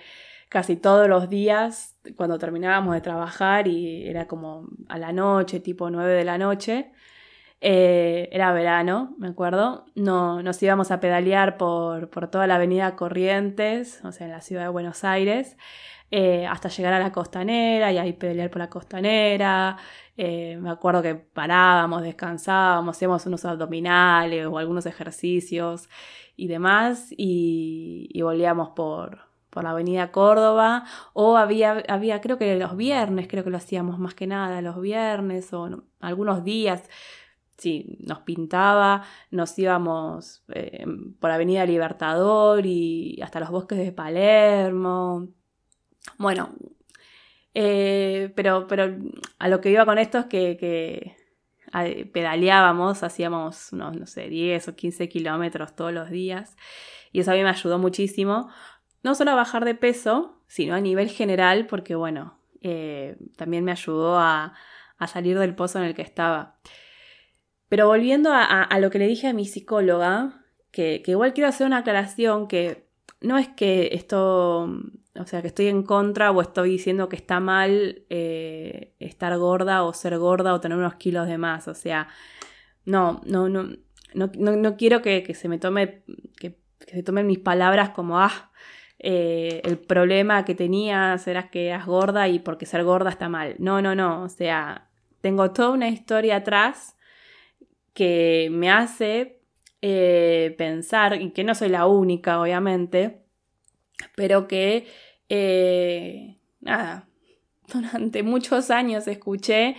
casi 0.49 0.75
todos 0.75 1.09
los 1.09 1.29
días 1.29 1.97
cuando 2.15 2.37
terminábamos 2.37 2.93
de 2.93 3.01
trabajar 3.01 3.67
y 3.67 4.07
era 4.07 4.27
como 4.27 4.67
a 4.89 4.97
la 4.97 5.11
noche, 5.11 5.59
tipo 5.59 5.89
9 5.89 6.13
de 6.13 6.23
la 6.23 6.37
noche. 6.37 6.91
Eh, 7.61 8.29
era 8.31 8.53
verano, 8.53 9.15
me 9.17 9.27
acuerdo. 9.27 9.85
No, 9.95 10.43
nos 10.43 10.61
íbamos 10.61 10.91
a 10.91 10.99
pedalear 10.99 11.57
por, 11.57 12.09
toda 12.29 12.47
la 12.47 12.55
avenida 12.55 12.95
Corrientes, 12.95 14.03
o 14.03 14.11
sea, 14.11 14.27
en 14.27 14.33
la 14.33 14.41
ciudad 14.41 14.63
de 14.63 14.69
Buenos 14.69 15.03
Aires, 15.03 15.57
eh, 16.11 16.45
hasta 16.47 16.69
llegar 16.69 16.93
a 16.93 16.99
la 16.99 17.11
costanera 17.11 17.91
y 17.91 17.97
ahí 17.97 18.13
pedalear 18.13 18.49
por 18.51 18.59
la 18.59 18.69
costanera. 18.69 19.77
Eh, 20.17 20.57
me 20.61 20.69
acuerdo 20.69 21.01
que 21.01 21.15
parábamos, 21.15 22.01
descansábamos, 22.01 22.95
hacíamos 22.95 23.25
unos 23.25 23.43
abdominales 23.45 24.45
o 24.47 24.57
algunos 24.57 24.85
ejercicios 24.85 25.89
y 26.37 26.47
demás, 26.47 27.09
y, 27.17 28.21
volvíamos 28.21 28.69
por, 28.69 29.19
por 29.49 29.63
la 29.63 29.71
avenida 29.71 30.11
Córdoba, 30.11 30.85
o 31.13 31.37
había, 31.37 31.83
había, 31.89 32.21
creo 32.21 32.37
que 32.37 32.55
los 32.57 32.75
viernes, 32.77 33.27
creo 33.27 33.43
que 33.43 33.49
lo 33.49 33.57
hacíamos 33.57 33.99
más 33.99 34.15
que 34.15 34.27
nada 34.27 34.61
los 34.61 34.79
viernes 34.81 35.53
o 35.53 35.83
algunos 35.99 36.43
días, 36.43 36.89
sí, 37.57 37.97
nos 38.01 38.19
pintaba, 38.21 39.03
nos 39.31 39.57
íbamos 39.59 40.43
eh, 40.49 40.85
por 41.19 41.31
Avenida 41.31 41.65
Libertador 41.65 42.65
y 42.65 43.19
hasta 43.21 43.39
los 43.39 43.49
bosques 43.49 43.77
de 43.77 43.91
Palermo. 43.91 45.29
Bueno, 46.17 46.49
eh, 47.55 48.31
pero, 48.35 48.67
pero 48.67 48.95
a 49.39 49.49
lo 49.49 49.61
que 49.61 49.71
iba 49.71 49.85
con 49.85 49.97
esto 49.97 50.19
es 50.19 50.25
que, 50.25 51.15
pedaleábamos, 52.13 53.03
hacíamos 53.03 53.73
unos, 53.73 53.97
no 53.97 54.05
sé, 54.05 54.29
10 54.29 54.67
o 54.69 54.75
15 54.75 55.09
kilómetros 55.09 55.75
todos 55.75 55.91
los 55.91 56.09
días 56.09 56.55
y 57.11 57.21
eso 57.21 57.31
a 57.31 57.33
mí 57.33 57.41
me 57.41 57.49
ayudó 57.49 57.79
muchísimo, 57.79 58.49
no 59.01 59.15
solo 59.15 59.31
a 59.31 59.35
bajar 59.35 59.65
de 59.65 59.75
peso, 59.75 60.41
sino 60.47 60.75
a 60.75 60.79
nivel 60.79 61.09
general, 61.09 61.65
porque 61.67 61.95
bueno, 61.95 62.37
eh, 62.61 63.17
también 63.35 63.63
me 63.63 63.71
ayudó 63.71 64.19
a, 64.19 64.53
a 64.97 65.07
salir 65.07 65.37
del 65.39 65.55
pozo 65.55 65.79
en 65.79 65.85
el 65.85 65.95
que 65.95 66.01
estaba. 66.01 66.57
Pero 67.67 67.87
volviendo 67.87 68.31
a, 68.31 68.79
lo 68.79 68.89
que 68.89 68.99
le 68.99 69.07
dije 69.07 69.27
a 69.27 69.33
mi 69.33 69.45
psicóloga, 69.45 70.45
que, 70.71 71.01
igual 71.05 71.33
quiero 71.33 71.49
hacer 71.49 71.65
una 71.65 71.77
aclaración 71.77 72.47
que 72.47 72.87
no 73.21 73.37
es 73.37 73.47
que 73.49 73.89
esto, 73.93 74.69
o 75.17 75.25
sea, 75.25 75.41
que 75.41 75.47
estoy 75.47 75.67
en 75.67 75.83
contra 75.83 76.31
o 76.31 76.41
estoy 76.41 76.71
diciendo 76.71 77.09
que 77.09 77.15
está 77.15 77.39
mal 77.39 78.03
eh, 78.09 78.93
estar 78.99 79.37
gorda 79.37 79.83
o 79.83 79.93
ser 79.93 80.17
gorda 80.17 80.53
o 80.53 80.59
tener 80.59 80.77
unos 80.77 80.95
kilos 80.95 81.27
de 81.27 81.37
más. 81.37 81.67
O 81.67 81.73
sea, 81.73 82.07
no, 82.85 83.21
no, 83.25 83.49
no, 83.49 83.69
no, 84.13 84.77
quiero 84.77 85.01
que, 85.01 85.33
se 85.33 85.47
me 85.49 85.57
tome, 85.57 86.03
que, 86.39 86.57
se 86.79 87.03
tomen 87.03 87.27
mis 87.27 87.39
palabras 87.39 87.89
como, 87.91 88.19
ah, 88.19 88.51
eh, 88.99 89.61
el 89.63 89.77
problema 89.77 90.45
que 90.45 90.55
tenías 90.55 91.27
era 91.27 91.49
que 91.49 91.67
eras 91.67 91.85
gorda 91.85 92.27
y 92.27 92.39
porque 92.39 92.65
ser 92.65 92.83
gorda 92.83 93.09
está 93.09 93.29
mal. 93.29 93.55
No, 93.59 93.81
no, 93.81 93.95
no. 93.95 94.23
O 94.23 94.29
sea, 94.29 94.89
tengo 95.21 95.51
toda 95.51 95.69
una 95.71 95.89
historia 95.89 96.37
atrás 96.37 96.95
que 97.93 98.49
me 98.51 98.69
hace 98.69 99.39
eh, 99.81 100.55
pensar, 100.57 101.21
y 101.21 101.31
que 101.31 101.43
no 101.43 101.55
soy 101.55 101.69
la 101.69 101.85
única, 101.85 102.41
obviamente, 102.41 103.24
pero 104.15 104.47
que, 104.47 104.87
eh, 105.29 106.37
nada, 106.59 107.07
durante 107.73 108.23
muchos 108.23 108.71
años 108.71 109.07
escuché 109.07 109.75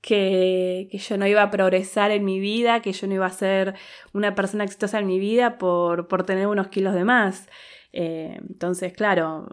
que, 0.00 0.88
yo 0.92 1.16
no 1.18 1.26
iba 1.26 1.42
a 1.42 1.50
progresar 1.50 2.10
en 2.10 2.24
mi 2.24 2.40
vida, 2.40 2.82
que 2.82 2.92
yo 2.92 3.06
no 3.06 3.14
iba 3.14 3.26
a 3.26 3.30
ser 3.30 3.74
una 4.12 4.34
persona 4.34 4.64
exitosa 4.64 4.98
en 4.98 5.06
mi 5.06 5.18
vida 5.18 5.58
por, 5.58 6.06
tener 6.24 6.46
unos 6.46 6.68
kilos 6.68 6.94
de 6.94 7.04
más. 7.04 7.48
Eh, 7.92 8.38
entonces, 8.48 8.92
claro, 8.92 9.48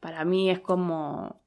para 0.00 0.24
mí 0.24 0.50
es 0.50 0.60
como 0.60 1.42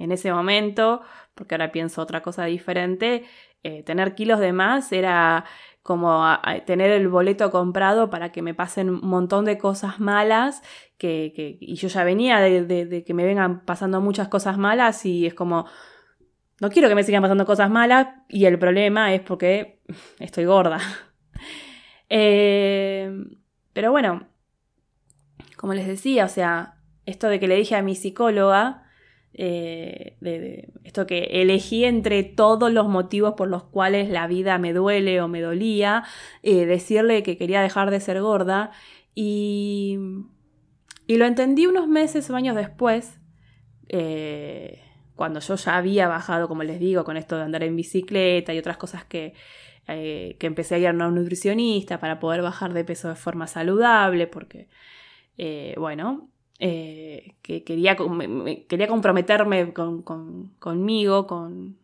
en 0.00 0.12
ese 0.12 0.32
momento, 0.32 1.02
porque 1.34 1.54
ahora 1.54 1.72
pienso 1.72 2.00
otra 2.00 2.22
cosa 2.22 2.46
diferente, 2.46 3.24
eh, 3.62 3.82
tener 3.82 4.14
kilos 4.14 4.40
de 4.40 4.54
más 4.54 4.90
era 4.92 5.44
como 5.82 6.22
tener 6.66 6.90
el 6.90 7.08
boleto 7.08 7.50
comprado 7.50 8.10
para 8.10 8.32
que 8.32 8.42
me 8.42 8.54
pasen 8.54 8.90
un 8.90 9.00
montón 9.00 9.44
de 9.44 9.58
cosas 9.58 9.98
malas, 9.98 10.62
que, 10.98 11.32
y 11.60 11.74
yo 11.76 11.88
ya 11.88 12.04
venía 12.04 12.38
de, 12.38 13.04
que 13.06 13.14
me 13.14 13.24
vengan 13.24 13.64
pasando 13.64 14.00
muchas 14.00 14.28
cosas 14.28 14.58
malas 14.58 15.06
y 15.06 15.26
es 15.26 15.34
como, 15.34 15.66
no 16.60 16.68
quiero 16.68 16.88
que 16.88 16.94
me 16.94 17.02
sigan 17.02 17.22
pasando 17.22 17.46
cosas 17.46 17.70
malas 17.70 18.08
y 18.28 18.44
el 18.44 18.58
problema 18.58 19.14
es 19.14 19.22
porque 19.22 19.80
estoy 20.18 20.44
gorda. 20.44 20.78
Eh, 22.12 23.08
pero 23.72 23.92
bueno, 23.92 24.26
como 25.56 25.74
les 25.74 25.86
decía, 25.86 26.24
o 26.24 26.28
sea, 26.28 26.74
esto 27.06 27.28
de 27.28 27.38
que 27.38 27.46
le 27.46 27.54
dije 27.54 27.76
a 27.76 27.82
mi 27.82 27.94
psicóloga, 27.94 28.89
eh, 29.32 30.16
de, 30.20 30.68
esto 30.82 31.06
que 31.06 31.24
elegí 31.40 31.84
entre 31.84 32.24
todos 32.24 32.72
los 32.72 32.88
motivos 32.88 33.34
por 33.34 33.48
los 33.48 33.62
cuales 33.62 34.10
la 34.10 34.26
vida 34.26 34.58
me 34.58 34.72
duele 34.72 35.20
o 35.20 35.28
me 35.28 35.40
dolía, 35.40 36.04
eh, 36.42 36.66
decirle 36.66 37.22
que 37.22 37.36
quería 37.36 37.62
dejar 37.62 37.90
de 37.90 38.00
ser 38.00 38.20
gorda 38.20 38.72
y, 39.14 39.98
y 41.06 41.16
lo 41.16 41.26
entendí 41.26 41.66
unos 41.66 41.86
meses 41.88 42.28
o 42.30 42.36
años 42.36 42.56
después, 42.56 43.20
eh, 43.88 44.82
cuando 45.14 45.40
yo 45.40 45.54
ya 45.54 45.76
había 45.76 46.08
bajado, 46.08 46.48
como 46.48 46.64
les 46.64 46.80
digo, 46.80 47.04
con 47.04 47.16
esto 47.16 47.36
de 47.36 47.42
andar 47.44 47.62
en 47.62 47.76
bicicleta 47.76 48.52
y 48.54 48.58
otras 48.58 48.78
cosas 48.78 49.04
que, 49.04 49.34
que 49.86 50.46
empecé 50.46 50.76
a 50.76 50.78
ir 50.78 50.86
a 50.86 50.92
una 50.92 51.10
nutricionista 51.10 51.98
para 51.98 52.20
poder 52.20 52.42
bajar 52.42 52.72
de 52.72 52.84
peso 52.84 53.08
de 53.08 53.16
forma 53.16 53.46
saludable, 53.48 54.26
porque, 54.28 54.68
bueno, 55.76 56.30
eh, 56.60 57.36
que 57.40 57.64
quería, 57.64 57.96
quería 58.68 58.86
comprometerme 58.86 59.72
conmigo, 59.72 61.26
con... 61.26 61.78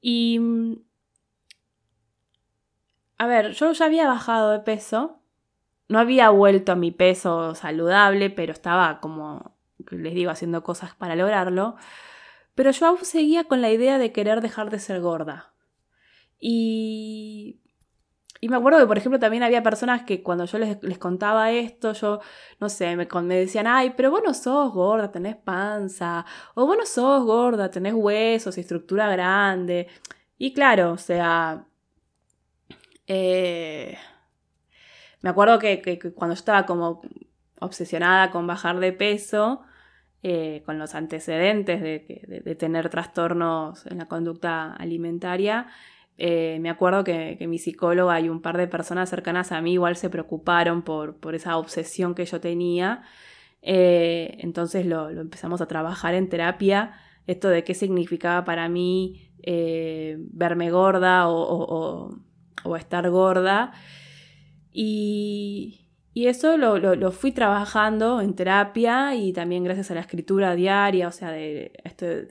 Y... 0.00 0.40
A 3.18 3.26
ver, 3.26 3.50
yo 3.50 3.72
ya 3.72 3.86
había 3.86 4.06
bajado 4.06 4.52
de 4.52 4.60
peso, 4.60 5.18
no 5.88 5.98
había 5.98 6.30
vuelto 6.30 6.70
a 6.70 6.76
mi 6.76 6.92
peso 6.92 7.56
saludable, 7.56 8.30
pero 8.30 8.52
estaba 8.52 9.00
como, 9.00 9.56
les 9.90 10.14
digo, 10.14 10.30
haciendo 10.30 10.62
cosas 10.62 10.94
para 10.94 11.16
lograrlo, 11.16 11.74
pero 12.54 12.70
yo 12.70 12.86
aún 12.86 13.04
seguía 13.04 13.44
con 13.44 13.60
la 13.60 13.72
idea 13.72 13.98
de 13.98 14.12
querer 14.12 14.40
dejar 14.40 14.70
de 14.70 14.78
ser 14.78 15.00
gorda. 15.00 15.52
Y 16.38 17.58
y 18.40 18.48
me 18.48 18.56
acuerdo 18.56 18.78
que, 18.78 18.86
por 18.86 18.98
ejemplo, 18.98 19.18
también 19.18 19.42
había 19.42 19.62
personas 19.62 20.02
que 20.04 20.22
cuando 20.22 20.44
yo 20.44 20.58
les, 20.58 20.98
contaba 20.98 21.50
esto, 21.50 21.92
yo, 21.92 22.20
no 22.60 22.68
sé, 22.68 22.96
me, 22.96 23.06
decían, 23.34 23.66
ay, 23.66 23.94
pero 23.96 24.10
vos 24.10 24.22
no 24.24 24.32
sos 24.32 24.72
gorda, 24.72 25.10
tenés 25.10 25.36
panza, 25.36 26.24
o 26.54 26.66
vos 26.66 26.76
no 26.78 26.86
sos 26.86 27.24
gorda, 27.24 27.70
tenés 27.70 27.94
huesos 27.94 28.56
y 28.56 28.60
estructura 28.60 29.10
grande. 29.10 29.88
Y 30.38 30.52
claro, 30.54 30.92
o 30.92 30.98
sea, 30.98 31.66
eh, 33.08 33.98
me 35.22 35.30
acuerdo 35.30 35.58
que, 35.58 35.98
cuando 36.14 36.34
yo 36.34 36.38
estaba 36.38 36.64
como 36.66 37.02
obsesionada 37.60 38.30
con 38.30 38.46
bajar 38.46 38.78
de 38.78 38.92
peso, 38.92 39.62
eh, 40.22 40.62
con 40.66 40.78
los 40.78 40.94
antecedentes 40.94 41.80
de, 41.80 42.42
de 42.44 42.54
tener 42.54 42.88
trastornos 42.88 43.86
en 43.86 43.98
la 43.98 44.06
conducta 44.06 44.72
alimentaria, 44.74 45.68
eh, 46.18 46.58
me 46.60 46.68
acuerdo 46.68 47.04
que, 47.04 47.38
mi 47.48 47.58
psicóloga 47.58 48.20
y 48.20 48.28
un 48.28 48.42
par 48.42 48.56
de 48.58 48.66
personas 48.66 49.08
cercanas 49.08 49.52
a 49.52 49.62
mí 49.62 49.74
igual 49.74 49.96
se 49.96 50.10
preocuparon 50.10 50.82
por, 50.82 51.16
esa 51.34 51.56
obsesión 51.56 52.14
que 52.14 52.26
yo 52.26 52.40
tenía. 52.40 53.02
Eh, 53.62 54.36
entonces 54.40 54.84
lo, 54.84 55.10
empezamos 55.10 55.60
a 55.60 55.66
trabajar 55.66 56.14
en 56.14 56.28
terapia, 56.28 56.94
esto 57.26 57.48
de 57.48 57.64
qué 57.64 57.74
significaba 57.74 58.44
para 58.44 58.68
mí 58.68 59.30
eh, 59.42 60.16
verme 60.18 60.70
gorda 60.70 61.28
o, 61.28 62.10
o 62.64 62.76
estar 62.76 63.08
gorda. 63.10 63.72
Y, 64.72 65.87
y 66.18 66.26
eso 66.26 66.56
lo, 66.56 67.12
fui 67.12 67.30
trabajando 67.30 68.20
en 68.20 68.34
terapia 68.34 69.14
y 69.14 69.32
también 69.32 69.62
gracias 69.62 69.92
a 69.92 69.94
la 69.94 70.00
escritura 70.00 70.56
diaria, 70.56 71.06
o 71.06 71.12
sea, 71.12 71.30
de, 71.30 71.70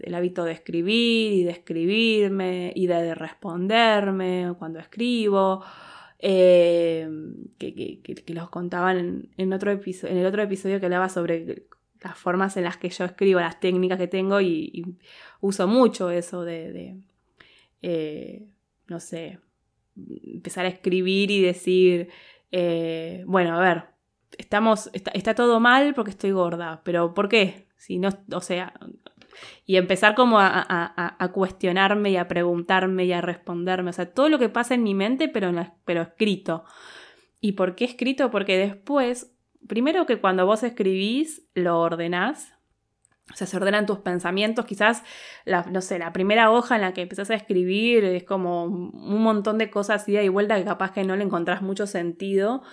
el 0.04 0.14
hábito 0.14 0.44
de 0.44 0.52
escribir 0.52 1.32
y 1.32 1.44
de 1.46 1.52
escribirme 1.52 2.74
y 2.76 2.88
de, 2.88 3.16
responderme 3.16 4.54
cuando 4.60 4.80
escribo, 4.80 5.64
eh, 6.20 7.08
que, 7.58 8.24
los 8.34 8.50
contaban 8.50 9.30
en, 9.38 9.54
otro 9.54 9.72
episodio, 9.72 10.12
en 10.12 10.20
el 10.20 10.26
otro 10.26 10.42
episodio 10.42 10.82
que 10.82 10.88
hablaba 10.88 11.08
sobre 11.08 11.64
las 12.02 12.18
formas 12.18 12.58
en 12.58 12.66
las 12.66 12.76
que 12.76 12.90
yo 12.90 13.06
escribo, 13.06 13.40
las 13.40 13.62
técnicas 13.62 13.98
que 13.98 14.10
tengo 14.10 14.42
y, 14.42 14.98
uso 15.40 15.66
mucho 15.66 16.12
eso 16.12 16.44
de, 16.44 16.98
eh, 17.82 18.50
no 18.88 19.00
sé, 19.00 19.40
empezar 19.96 20.66
a 20.66 20.70
escribir 20.70 21.32
y 21.32 21.42
decir 21.42 22.10
eh, 22.52 23.24
bueno, 23.26 23.58
a 23.58 23.60
ver, 23.60 23.86
estamos, 24.38 24.90
está, 24.94 25.36
todo 25.36 25.60
mal 25.60 25.94
porque 25.94 26.12
estoy 26.12 26.32
gorda, 26.32 26.82
pero 26.84 27.14
¿por 27.14 27.30
qué? 27.30 27.68
Si 27.78 28.00
no, 28.00 28.10
o 28.32 28.42
sea, 28.42 28.74
y 29.66 29.78
empezar 29.78 30.16
como 30.16 30.40
a, 30.40 31.30
cuestionarme 31.34 32.12
y 32.12 32.18
a 32.18 32.28
preguntarme 32.28 33.06
y 33.06 33.14
a 33.14 33.22
responderme, 33.22 33.90
o 33.90 33.94
sea, 33.94 34.12
todo 34.12 34.30
lo 34.30 34.40
que 34.40 34.50
pasa 34.50 34.74
en 34.74 34.84
mi 34.84 34.94
mente, 34.94 35.28
pero, 35.28 35.52
pero 35.86 36.02
escrito. 36.02 36.64
¿Y 37.40 37.54
por 37.54 37.76
qué 37.76 37.86
escrito? 37.86 38.32
Porque 38.32 38.58
después, 38.58 39.36
primero 39.68 40.06
que 40.06 40.20
cuando 40.20 40.46
vos 40.46 40.64
escribís, 40.64 41.48
lo 41.54 41.80
ordenás, 41.80 42.57
o 43.32 43.36
sea, 43.36 43.46
se 43.46 43.58
ordenan 43.58 43.86
tus 43.86 44.00
pensamientos. 44.00 44.66
Quizás, 44.66 45.04
la, 45.44 45.64
no 45.64 45.82
sé, 45.82 46.00
la 46.00 46.14
primera 46.14 46.50
hoja 46.52 46.76
en 46.76 46.82
la 46.82 46.94
que 46.94 47.02
empezás 47.02 47.30
a 47.30 47.36
escribir 47.36 48.06
es 48.06 48.24
como 48.24 48.64
un 48.64 49.22
montón 49.22 49.58
de 49.58 49.70
cosas 49.70 50.08
ida 50.08 50.24
y 50.24 50.30
vuelta 50.30 50.56
que 50.58 50.64
capaz 50.64 50.92
que 50.92 51.04
no 51.04 51.16
le 51.16 51.24
encontrás 51.24 51.62
mucho 51.62 51.88
sentido. 51.88 52.64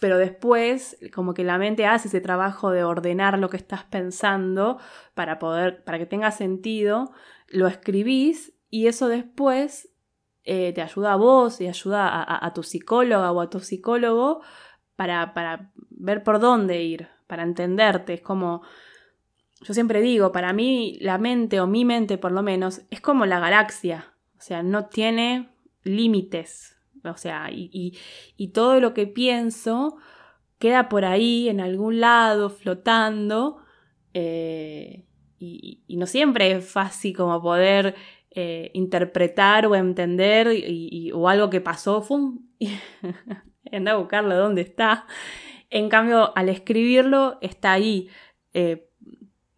Pero 0.00 0.18
después, 0.18 0.98
como 1.14 1.32
que 1.32 1.44
la 1.44 1.58
mente 1.58 1.86
hace 1.86 2.08
ese 2.08 2.20
trabajo 2.20 2.70
de 2.70 2.84
ordenar 2.84 3.38
lo 3.38 3.48
que 3.48 3.56
estás 3.56 3.84
pensando 3.84 4.78
para 5.14 5.38
poder, 5.38 5.82
para 5.84 5.98
que 5.98 6.06
tenga 6.06 6.30
sentido, 6.30 7.12
lo 7.48 7.66
escribís 7.66 8.52
y 8.68 8.88
eso 8.88 9.08
después 9.08 9.90
eh, 10.44 10.72
te 10.74 10.82
ayuda 10.82 11.12
a 11.12 11.16
vos 11.16 11.60
y 11.60 11.68
ayuda 11.68 12.08
a, 12.08 12.46
a, 12.46 12.52
tu 12.52 12.62
psicóloga 12.64 13.30
o 13.30 13.40
a 13.40 13.48
tu 13.48 13.60
psicólogo 13.60 14.42
para, 14.96 15.34
para 15.34 15.72
ver 15.90 16.22
por 16.22 16.40
dónde 16.40 16.82
ir, 16.82 17.08
para 17.28 17.44
entenderte. 17.44 18.14
Es 18.14 18.22
como 18.22 18.62
yo 19.62 19.74
siempre 19.74 20.00
digo, 20.00 20.32
para 20.32 20.52
mí 20.52 20.98
la 21.00 21.18
mente, 21.18 21.60
o 21.60 21.66
mi 21.66 21.84
mente 21.84 22.18
por 22.18 22.32
lo 22.32 22.42
menos, 22.42 22.82
es 22.90 23.00
como 23.00 23.26
la 23.26 23.40
galaxia, 23.40 24.14
o 24.36 24.40
sea, 24.40 24.62
no 24.62 24.86
tiene 24.86 25.50
límites, 25.84 26.76
o 27.04 27.16
sea, 27.16 27.48
y, 27.50 27.98
todo 28.54 28.80
lo 28.80 28.94
que 28.94 29.06
pienso 29.06 29.96
queda 30.58 30.88
por 30.88 31.04
ahí, 31.04 31.48
en 31.48 31.60
algún 31.60 32.00
lado, 32.00 32.50
flotando, 32.50 33.58
eh, 34.14 35.06
y, 35.38 35.82
no 35.96 36.06
siempre 36.06 36.52
es 36.52 36.68
fácil 36.68 37.16
como 37.16 37.42
poder 37.42 37.94
eh, 38.30 38.70
interpretar 38.74 39.66
o 39.66 39.74
entender 39.74 40.48
o 41.12 41.28
algo 41.28 41.50
que 41.50 41.60
pasó, 41.60 42.02
¡fum! 42.02 42.46
anda 43.72 43.92
a 43.92 43.96
buscarlo 43.96 44.36
dónde 44.36 44.62
está. 44.62 45.06
En 45.70 45.88
cambio, 45.88 46.36
al 46.36 46.48
escribirlo, 46.48 47.38
está 47.40 47.72
ahí. 47.72 48.08
Eh, 48.52 48.90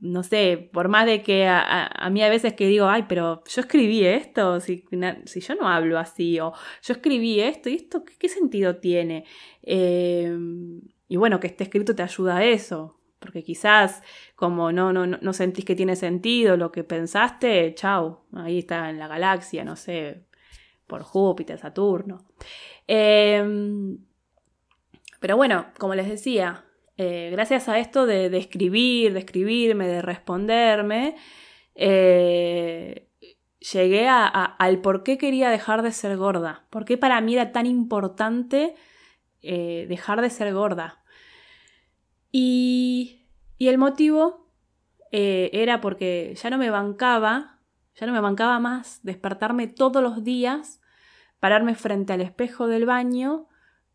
no 0.04 0.22
sé, 0.22 0.68
por 0.70 0.88
más 0.88 1.06
de 1.06 1.22
que 1.22 1.46
a, 1.48 2.08
mí 2.10 2.22
a 2.22 2.28
veces 2.28 2.52
que 2.52 2.66
digo, 2.66 2.86
ay, 2.86 3.06
pero 3.08 3.42
yo 3.46 3.60
escribí 3.62 4.04
esto, 4.04 4.60
si, 4.60 4.84
si, 5.24 5.40
yo 5.40 5.54
no 5.54 5.66
hablo 5.66 5.98
así, 5.98 6.38
o 6.40 6.52
yo 6.82 6.92
escribí 6.92 7.40
esto, 7.40 7.70
¿y 7.70 7.76
esto 7.76 8.04
qué, 8.04 8.28
sentido 8.28 8.76
tiene? 8.76 9.24
Em, 9.62 10.82
y 11.08 11.16
bueno, 11.16 11.40
que 11.40 11.46
esté 11.46 11.64
escrito 11.64 11.94
te 11.94 12.02
ayuda 12.02 12.36
a 12.36 12.44
eso, 12.44 13.00
porque 13.18 13.42
quizás 13.42 14.02
como 14.36 14.72
no, 14.72 14.92
no, 14.92 15.06
no 15.06 15.32
sentís 15.32 15.64
que 15.64 15.74
tiene 15.74 15.96
sentido 15.96 16.58
lo 16.58 16.70
que 16.70 16.84
pensaste, 16.84 17.74
chau, 17.74 18.24
ahí 18.34 18.58
está 18.58 18.90
en 18.90 18.98
la 18.98 19.08
galaxia, 19.08 19.64
no 19.64 19.74
sé, 19.74 20.26
por 20.86 21.02
Júpiter, 21.02 21.58
Saturno. 21.58 22.26
Em, 22.86 23.96
pero 25.18 25.38
bueno, 25.38 25.66
como 25.78 25.94
les 25.94 26.08
decía, 26.10 26.63
eh, 26.96 27.30
gracias 27.32 27.68
a 27.68 27.78
esto 27.78 28.06
de, 28.06 28.26
escribir, 28.36 29.12
de 29.12 29.18
escribirme, 29.18 29.88
de 29.88 30.02
responderme, 30.02 31.16
eh, 31.74 33.10
llegué 33.58 34.08
al 34.08 34.80
por 34.80 35.02
qué 35.02 35.18
quería 35.18 35.50
dejar 35.50 35.82
de 35.82 35.90
ser 35.90 36.16
gorda, 36.16 36.66
por 36.70 36.84
qué 36.84 36.96
para 36.96 37.20
mí 37.20 37.34
era 37.34 37.50
tan 37.50 37.66
importante 37.66 38.76
eh, 39.42 39.86
dejar 39.88 40.20
de 40.20 40.30
ser 40.30 40.52
gorda. 40.54 41.02
Y, 42.30 43.26
y 43.58 43.68
el 43.68 43.78
motivo 43.78 44.44
era 45.16 45.80
porque 45.80 46.34
ya 46.42 46.50
no 46.50 46.58
me 46.58 46.70
bancaba, 46.70 47.60
ya 47.94 48.08
no 48.08 48.12
me 48.12 48.20
bancaba 48.20 48.58
más 48.58 48.98
despertarme 49.04 49.68
todos 49.68 50.02
los 50.02 50.24
días, 50.24 50.80
pararme 51.38 51.76
frente 51.76 52.12
al 52.12 52.20
espejo 52.20 52.66
del 52.66 52.84
baño, 52.84 53.46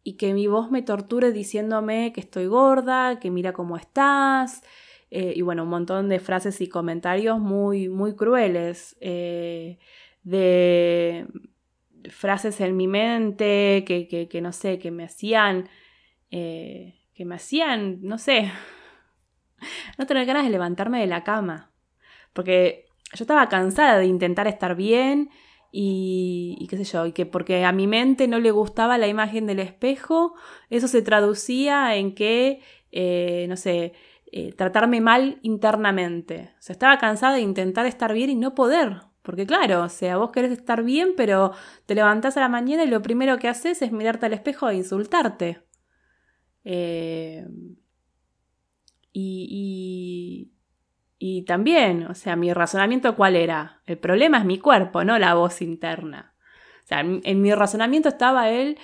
y 0.03 0.13
que 0.13 0.33
mi 0.33 0.47
voz 0.47 0.71
me 0.71 0.81
torture 0.81 1.31
diciéndome 1.31 2.13
que 2.13 2.21
estoy 2.21 2.47
gorda, 2.47 3.19
que 3.19 3.31
mira 3.31 3.53
cómo 3.53 3.77
estás, 3.77 4.63
eh, 5.11 5.33
y 5.35 5.41
bueno, 5.41 5.63
un 5.63 5.69
montón 5.69 6.09
de 6.09 6.19
frases 6.19 6.61
y 6.61 6.69
comentarios 6.69 7.39
muy, 7.39 7.89
muy 7.89 8.15
crueles, 8.15 8.95
eh, 9.01 9.79
de 10.23 11.25
frases 12.09 12.61
en 12.61 12.77
mi 12.77 12.87
mente 12.87 13.83
que, 13.85 14.27
que, 14.29 14.41
no 14.41 14.53
sé, 14.53 14.79
que 14.79 14.91
me 14.91 15.03
hacían, 15.03 15.67
eh, 16.31 16.95
que 17.13 17.25
me 17.25 17.35
hacían, 17.35 17.99
no 18.01 18.17
sé, 18.17 18.51
no 19.97 20.05
tener 20.05 20.25
ganas 20.25 20.45
de 20.45 20.51
levantarme 20.51 20.99
de 20.99 21.07
la 21.07 21.23
cama, 21.23 21.71
porque 22.33 22.85
yo 23.13 23.23
estaba 23.23 23.49
cansada 23.49 23.97
de 23.97 24.05
intentar 24.05 24.47
estar 24.47 24.75
bien, 24.75 25.29
y, 25.71 26.65
qué 26.69 26.77
sé 26.77 26.83
yo, 26.83 27.05
y 27.05 27.11
que 27.11 27.25
porque 27.25 27.63
a 27.65 27.71
mi 27.71 27.87
mente 27.87 28.27
no 28.27 28.39
le 28.39 28.51
gustaba 28.51 28.97
la 28.97 29.07
imagen 29.07 29.45
del 29.45 29.59
espejo, 29.59 30.33
eso 30.69 30.87
se 30.87 31.01
traducía 31.01 31.95
en 31.95 32.15
que, 32.15 32.61
eh, 32.91 33.45
no 33.49 33.55
sé, 33.55 33.93
eh, 34.31 34.53
tratarme 34.53 35.01
mal 35.01 35.39
internamente. 35.41 36.51
O 36.59 36.61
sea, 36.61 36.73
estaba 36.73 36.97
cansada 36.97 37.35
de 37.35 37.41
intentar 37.41 37.85
estar 37.85 38.13
bien 38.13 38.29
y 38.29 38.35
no 38.35 38.55
poder. 38.55 39.01
Porque 39.21 39.45
claro, 39.45 39.83
o 39.83 39.89
sea, 39.89 40.17
vos 40.17 40.31
querés 40.31 40.51
estar 40.51 40.83
bien, 40.83 41.13
pero 41.15 41.51
te 41.85 41.95
levantás 41.95 42.37
a 42.37 42.41
la 42.41 42.49
mañana 42.49 42.83
y 42.83 42.87
lo 42.87 43.01
primero 43.01 43.37
que 43.37 43.47
haces 43.47 43.81
es 43.81 43.91
mirarte 43.91 44.25
al 44.25 44.33
espejo 44.33 44.69
e 44.69 44.75
insultarte. 44.75 45.61
Eh, 46.63 47.45
y, 49.11 49.47
y, 49.51 50.58
también, 51.45 52.07
o 52.07 52.15
sea, 52.15 52.35
mi 52.35 52.53
razonamiento 52.53 53.15
cuál 53.15 53.35
era? 53.35 53.81
El 53.85 53.97
problema 53.97 54.37
es 54.37 54.45
mi 54.45 54.57
cuerpo, 54.57 55.03
no 55.03 55.19
la 55.19 55.33
voz 55.33 55.61
interna. 55.61 56.33
O 56.83 56.87
sea, 56.87 57.01
en, 57.01 57.41
mi 57.41 57.53
razonamiento 57.53 58.09
estaba 58.09 58.49
él, 58.49 58.77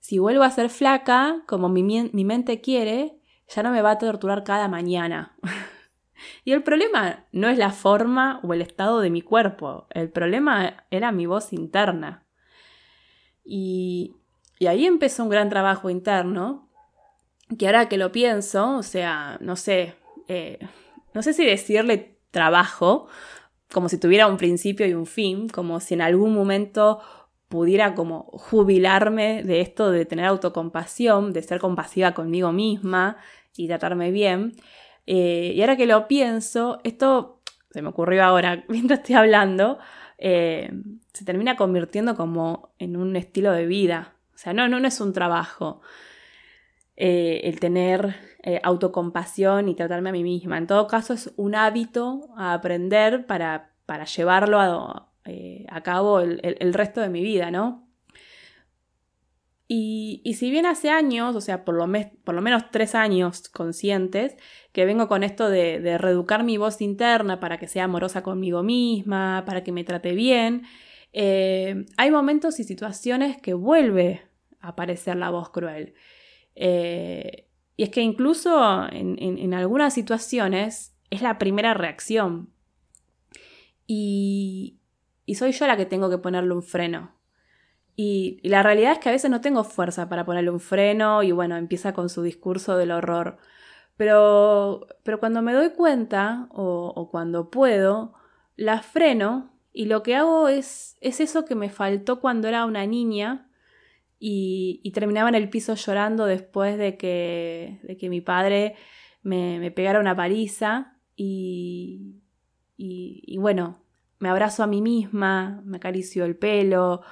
si 0.00 0.18
vuelvo 0.18 0.42
a 0.42 0.50
ser 0.50 0.68
flaca, 0.68 1.42
como 1.46 1.68
mi, 1.68 1.82
mi 1.84 2.24
mente 2.24 2.60
quiere, 2.60 3.20
ya 3.48 3.62
no 3.62 3.70
me 3.70 3.82
va 3.82 3.92
a 3.92 3.98
torturar 3.98 4.42
cada 4.42 4.66
mañana. 4.68 5.36
y 6.44 6.52
el 6.52 6.62
problema 6.62 7.26
no 7.32 7.48
es 7.48 7.56
la 7.56 7.70
forma 7.70 8.40
o 8.42 8.52
el 8.52 8.62
estado 8.62 9.00
de 9.00 9.10
mi 9.10 9.22
cuerpo, 9.22 9.86
el 9.90 10.10
problema 10.10 10.84
era 10.90 11.12
mi 11.12 11.26
voz 11.26 11.52
interna. 11.52 12.26
Y, 13.44 14.16
y 14.58 14.66
ahí 14.66 14.86
empezó 14.86 15.22
un 15.22 15.30
gran 15.30 15.48
trabajo 15.48 15.88
interno, 15.88 16.68
que 17.58 17.66
ahora 17.66 17.88
que 17.88 17.96
lo 17.96 18.12
pienso, 18.12 18.76
o 18.76 18.82
sea, 18.82 19.38
no 19.40 19.56
sé, 19.56 19.94
eh, 20.28 20.58
no 21.14 21.22
sé 21.22 21.32
si 21.32 21.44
decirle 21.44 22.16
trabajo, 22.30 23.08
como 23.72 23.88
si 23.88 23.98
tuviera 23.98 24.26
un 24.26 24.36
principio 24.36 24.86
y 24.86 24.94
un 24.94 25.06
fin, 25.06 25.48
como 25.48 25.80
si 25.80 25.94
en 25.94 26.02
algún 26.02 26.34
momento 26.34 27.00
pudiera 27.48 27.94
como 27.94 28.24
jubilarme 28.32 29.42
de 29.42 29.60
esto 29.60 29.90
de 29.90 30.04
tener 30.04 30.26
autocompasión, 30.26 31.32
de 31.32 31.42
ser 31.42 31.58
compasiva 31.58 32.14
conmigo 32.14 32.52
misma 32.52 33.16
y 33.56 33.66
tratarme 33.66 34.12
bien. 34.12 34.54
Eh, 35.06 35.52
y 35.56 35.60
ahora 35.60 35.76
que 35.76 35.86
lo 35.86 36.06
pienso, 36.06 36.78
esto 36.84 37.40
se 37.70 37.82
me 37.82 37.88
ocurrió 37.88 38.24
ahora 38.24 38.64
mientras 38.68 39.00
estoy 39.00 39.16
hablando, 39.16 39.78
eh, 40.18 40.70
se 41.12 41.24
termina 41.24 41.56
convirtiendo 41.56 42.14
como 42.14 42.72
en 42.78 42.96
un 42.96 43.16
estilo 43.16 43.52
de 43.52 43.66
vida. 43.66 44.14
O 44.34 44.38
sea, 44.38 44.52
no, 44.52 44.68
no, 44.68 44.78
no 44.80 44.86
es 44.88 45.00
un 45.00 45.12
trabajo. 45.12 45.80
Eh, 46.96 47.42
el 47.44 47.60
tener 47.60 48.14
autocompasión 48.62 49.68
y 49.68 49.74
tratarme 49.74 50.10
a 50.10 50.12
mí 50.12 50.22
misma. 50.22 50.56
En 50.58 50.66
todo 50.66 50.86
caso, 50.86 51.12
es 51.12 51.32
un 51.36 51.54
hábito 51.54 52.28
a 52.36 52.54
aprender 52.54 53.26
para, 53.26 53.72
para 53.86 54.04
llevarlo 54.04 54.58
a, 54.60 55.06
cabo 55.82 56.20
el, 56.20 56.40
el, 56.42 56.74
resto 56.74 57.00
de 57.00 57.10
mi 57.10 57.22
vida, 57.22 57.50
¿no? 57.50 57.90
Y, 59.72 60.34
si 60.34 60.50
bien 60.50 60.66
hace 60.66 60.90
años, 60.90 61.36
o 61.36 61.40
sea, 61.40 61.64
por 61.64 61.76
lo, 61.76 61.86
por 62.24 62.34
lo, 62.34 62.42
menos 62.42 62.72
tres 62.72 62.96
años 62.96 63.48
conscientes, 63.48 64.36
que 64.72 64.84
vengo 64.84 65.06
con 65.06 65.22
esto 65.22 65.48
de, 65.48 65.96
reeducar 65.96 66.42
mi 66.42 66.56
voz 66.56 66.80
interna 66.80 67.38
para 67.38 67.56
que 67.58 67.68
sea 67.68 67.84
amorosa 67.84 68.24
conmigo 68.24 68.64
misma, 68.64 69.44
para 69.46 69.62
que 69.62 69.70
me 69.70 69.84
trate 69.84 70.16
bien, 70.16 70.64
eh, 71.12 71.86
hay 71.96 72.10
momentos 72.10 72.58
y 72.58 72.64
situaciones 72.64 73.40
que 73.40 73.54
vuelve 73.54 74.22
a 74.60 74.70
aparecer 74.70 75.14
la 75.14 75.30
voz 75.30 75.50
cruel. 75.50 75.94
Eh, 76.54 77.48
y 77.76 77.82
es 77.84 77.90
que 77.90 78.02
incluso 78.02 78.86
en, 78.90 79.54
algunas 79.54 79.94
situaciones 79.94 80.94
es 81.10 81.22
la 81.22 81.38
primera 81.38 81.74
reacción. 81.74 82.50
y 83.86 84.76
soy 85.36 85.52
yo 85.52 85.66
la 85.66 85.76
que 85.76 85.86
tengo 85.86 86.10
que 86.10 86.18
ponerle 86.18 86.54
un 86.54 86.62
freno. 86.62 87.20
Y, 88.02 88.40
la 88.48 88.62
realidad 88.62 88.92
es 88.92 88.98
que 88.98 89.10
a 89.10 89.12
veces 89.12 89.30
no 89.30 89.42
tengo 89.42 89.62
fuerza 89.62 90.08
para 90.08 90.24
ponerle 90.24 90.50
un 90.50 90.60
freno 90.60 91.22
y 91.22 91.32
bueno, 91.32 91.56
empieza 91.58 91.92
con 91.92 92.08
su 92.08 92.22
discurso 92.22 92.78
del 92.78 92.92
horror. 92.92 93.36
Pero, 93.98 94.86
pero 95.02 95.20
cuando 95.20 95.42
me 95.42 95.52
doy 95.52 95.70
cuenta 95.70 96.48
o, 96.50 97.10
cuando 97.10 97.50
puedo, 97.50 98.14
la 98.56 98.80
freno 98.80 99.52
y 99.74 99.84
lo 99.84 100.02
que 100.02 100.16
hago 100.16 100.48
es, 100.48 100.96
es 101.02 101.20
eso 101.20 101.44
que 101.44 101.54
me 101.54 101.68
faltó 101.68 102.20
cuando 102.20 102.48
era 102.48 102.64
una 102.64 102.86
niña 102.86 103.49
y, 104.20 104.88
terminaba 104.92 105.28
en 105.28 105.34
el 105.34 105.50
piso 105.50 105.74
llorando 105.74 106.26
después 106.26 106.78
de 106.78 106.96
que, 106.96 107.80
de 107.82 107.96
que 107.96 108.08
mi 108.08 108.20
padre 108.20 108.74
me, 109.22 109.70
pegara 109.72 109.98
una 109.98 110.14
paliza 110.14 110.98
y, 111.16 112.20
y, 112.76 113.22
y 113.26 113.38
bueno, 113.38 113.82
me 114.20 114.28
abrazo 114.28 114.62
a 114.62 114.66
mí 114.68 114.82
misma, 114.82 115.62
me 115.64 115.78
acaricio 115.78 116.24
el 116.24 116.36
pelo, 116.36 117.02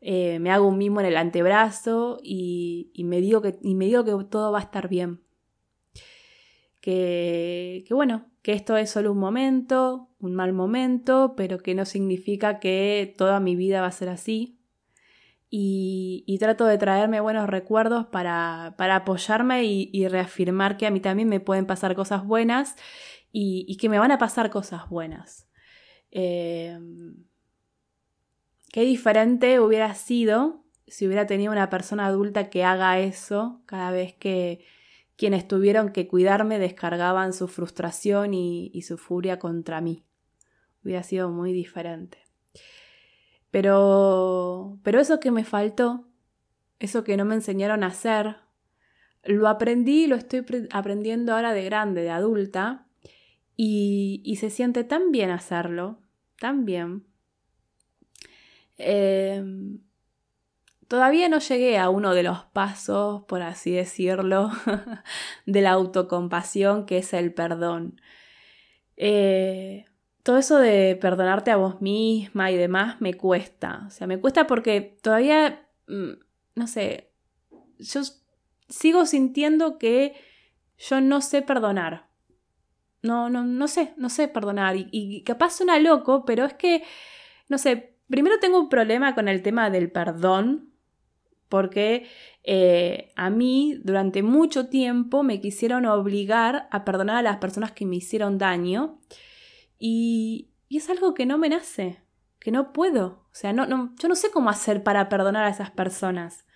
eh, 0.00 0.38
me 0.38 0.50
hago 0.50 0.68
un 0.68 0.78
mimo 0.78 1.00
en 1.00 1.06
el 1.06 1.16
antebrazo 1.16 2.18
y, 2.22 2.92
me 3.04 3.20
digo 3.20 3.42
que, 3.42 3.58
me 3.62 3.86
digo 3.86 4.04
que 4.04 4.12
todo 4.30 4.52
va 4.52 4.58
a 4.58 4.62
estar 4.62 4.88
bien. 4.88 5.22
Que, 6.80 7.84
bueno, 7.90 8.30
que 8.42 8.52
esto 8.52 8.76
es 8.76 8.90
solo 8.90 9.10
un 9.10 9.18
momento, 9.18 10.10
un 10.20 10.34
mal 10.36 10.52
momento, 10.52 11.34
pero 11.36 11.58
que 11.58 11.74
no 11.74 11.84
significa 11.84 12.60
que 12.60 13.12
toda 13.18 13.40
mi 13.40 13.56
vida 13.56 13.80
va 13.80 13.88
a 13.88 13.92
ser 13.92 14.08
así. 14.08 14.55
Y, 15.48 16.36
trato 16.40 16.66
de 16.66 16.76
traerme 16.76 17.20
buenos 17.20 17.48
recuerdos 17.48 18.06
para, 18.06 18.74
apoyarme 18.78 19.64
y, 19.64 20.08
reafirmar 20.08 20.76
que 20.76 20.86
a 20.86 20.90
mí 20.90 21.00
también 21.00 21.28
me 21.28 21.40
pueden 21.40 21.66
pasar 21.66 21.94
cosas 21.94 22.24
buenas 22.24 22.76
y, 23.32 23.76
que 23.78 23.88
me 23.88 23.98
van 23.98 24.12
a 24.12 24.18
pasar 24.18 24.50
cosas 24.50 24.88
buenas. 24.88 25.48
Eh, 26.10 26.78
Qué 28.76 28.82
diferente 28.82 29.58
hubiera 29.58 29.94
sido 29.94 30.62
si 30.86 31.06
hubiera 31.06 31.26
tenido 31.26 31.50
una 31.50 31.70
persona 31.70 32.04
adulta 32.04 32.50
que 32.50 32.62
haga 32.62 32.98
eso 32.98 33.62
cada 33.64 33.90
vez 33.90 34.12
que 34.12 34.66
quienes 35.16 35.48
tuvieron 35.48 35.92
que 35.92 36.06
cuidarme 36.06 36.58
descargaban 36.58 37.32
su 37.32 37.48
frustración 37.48 38.34
y, 38.34 38.82
su 38.82 38.98
furia 38.98 39.38
contra 39.38 39.80
mí. 39.80 40.04
Hubiera 40.84 41.02
sido 41.02 41.30
muy 41.30 41.54
diferente. 41.54 42.18
Pero, 43.56 44.78
pero 44.82 45.00
eso 45.00 45.18
que 45.18 45.30
me 45.30 45.42
faltó, 45.42 46.04
eso 46.78 47.04
que 47.04 47.16
no 47.16 47.24
me 47.24 47.36
enseñaron 47.36 47.84
a 47.84 47.86
hacer, 47.86 48.36
lo 49.24 49.48
aprendí 49.48 50.04
y 50.04 50.06
lo 50.08 50.16
estoy 50.16 50.44
aprendiendo 50.72 51.32
ahora 51.32 51.54
de 51.54 51.64
grande, 51.64 52.02
de 52.02 52.10
adulta, 52.10 52.86
y, 53.56 54.20
y 54.26 54.36
se 54.36 54.50
siente 54.50 54.84
tan 54.84 55.10
bien 55.10 55.30
hacerlo, 55.30 56.02
tan 56.38 56.66
bien. 56.66 57.06
Em, 58.76 59.78
todavía 60.86 61.30
no 61.30 61.38
llegué 61.38 61.78
a 61.78 61.88
uno 61.88 62.12
de 62.12 62.24
los 62.24 62.44
pasos, 62.44 63.22
por 63.24 63.40
así 63.40 63.70
decirlo, 63.70 64.50
de 65.46 65.62
la 65.62 65.70
autocompasión, 65.70 66.84
que 66.84 66.98
es 66.98 67.14
el 67.14 67.32
perdón. 67.32 68.02
Eh, 68.98 69.86
todo 70.26 70.38
eso 70.38 70.58
de 70.58 70.98
perdonarte 71.00 71.52
a 71.52 71.56
vos 71.56 71.80
misma 71.80 72.50
y 72.50 72.56
demás 72.56 73.00
me 73.00 73.14
cuesta. 73.14 73.84
O 73.86 73.90
sea, 73.90 74.08
me 74.08 74.18
cuesta 74.18 74.48
porque 74.48 74.98
todavía, 75.00 75.68
mm, 75.86 76.14
no 76.56 76.66
sé, 76.66 77.12
yo 77.78 78.00
sigo 78.68 79.06
sintiendo 79.06 79.78
que 79.78 80.16
yo 80.78 81.00
no 81.00 81.20
sé 81.20 81.42
perdonar. 81.42 82.08
No, 83.02 83.30
no, 83.30 83.44
no 83.44 83.68
sé, 83.68 83.94
no 83.98 84.08
sé 84.08 84.26
perdonar. 84.26 84.74
Y, 84.76 85.22
capaz 85.22 85.50
suena 85.50 85.78
loco, 85.78 86.24
pero 86.24 86.44
es 86.44 86.54
que, 86.54 86.82
no 87.48 87.56
sé, 87.56 87.96
Primero 88.08 88.38
tengo 88.40 88.60
un 88.60 88.68
problema 88.68 89.16
con 89.16 89.26
el 89.26 89.42
tema 89.42 89.68
del 89.68 89.90
perdón, 89.90 90.70
porque 91.48 92.06
eh, 92.44 93.10
a 93.16 93.30
mí 93.30 93.80
durante 93.82 94.22
mucho 94.22 94.68
tiempo 94.68 95.24
me 95.24 95.40
quisieron 95.40 95.86
obligar 95.86 96.68
a 96.70 96.84
perdonar 96.84 97.16
a 97.16 97.22
las 97.22 97.38
personas 97.38 97.72
que 97.72 97.84
me 97.84 97.96
hicieron 97.96 98.38
daño 98.38 99.00
y, 99.78 100.50
es 100.70 100.90
algo 100.90 101.14
que 101.14 101.26
no 101.26 101.38
me 101.38 101.48
nace, 101.48 102.02
que 102.38 102.50
no 102.50 102.72
puedo. 102.72 103.26
O 103.30 103.34
sea, 103.34 103.52
no, 103.52 103.66
no, 103.66 103.94
yo 103.98 104.08
no 104.08 104.14
sé 104.14 104.30
cómo 104.30 104.50
hacer 104.50 104.82
para 104.82 105.08
perdonar 105.08 105.44
a 105.44 105.50
esas 105.50 105.70
personas. 105.70 106.46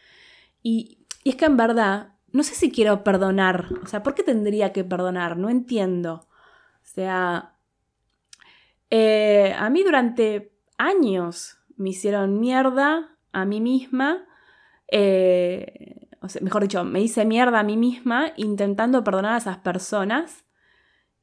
Y, 0.63 1.07
es 1.25 1.37
que 1.37 1.45
en 1.45 1.57
verdad, 1.57 2.15
no 2.33 2.43
sé 2.43 2.55
si 2.55 2.71
quiero 2.71 3.05
perdonar. 3.05 3.69
O 3.83 3.87
sea, 3.87 4.03
¿por 4.03 4.15
qué 4.15 4.23
tendría 4.23 4.73
que 4.73 4.85
perdonar? 4.85 5.37
No 5.37 5.51
entiendo. 5.51 6.29
O 6.83 6.87
sea, 6.87 7.57
eh, 8.91 9.55
a 9.59 9.71
mí 9.71 9.83
durante 9.83 10.53
años 10.79 11.59
me 11.77 11.91
hicieron 11.91 12.41
mierda 12.41 13.17
a 13.33 13.45
mí 13.45 13.61
misma, 13.61 14.27
eh, 14.89 16.09
o 16.21 16.29
sea, 16.29 16.43
mejor 16.43 16.63
dicho, 16.63 16.85
me 16.85 17.01
hice 17.01 17.25
mierda 17.25 17.61
a 17.61 17.63
mí 17.63 17.77
misma 17.77 18.33
intentando 18.37 19.05
perdonar 19.05 19.35
a 19.35 19.39
esas 19.39 19.59
personas, 19.59 20.45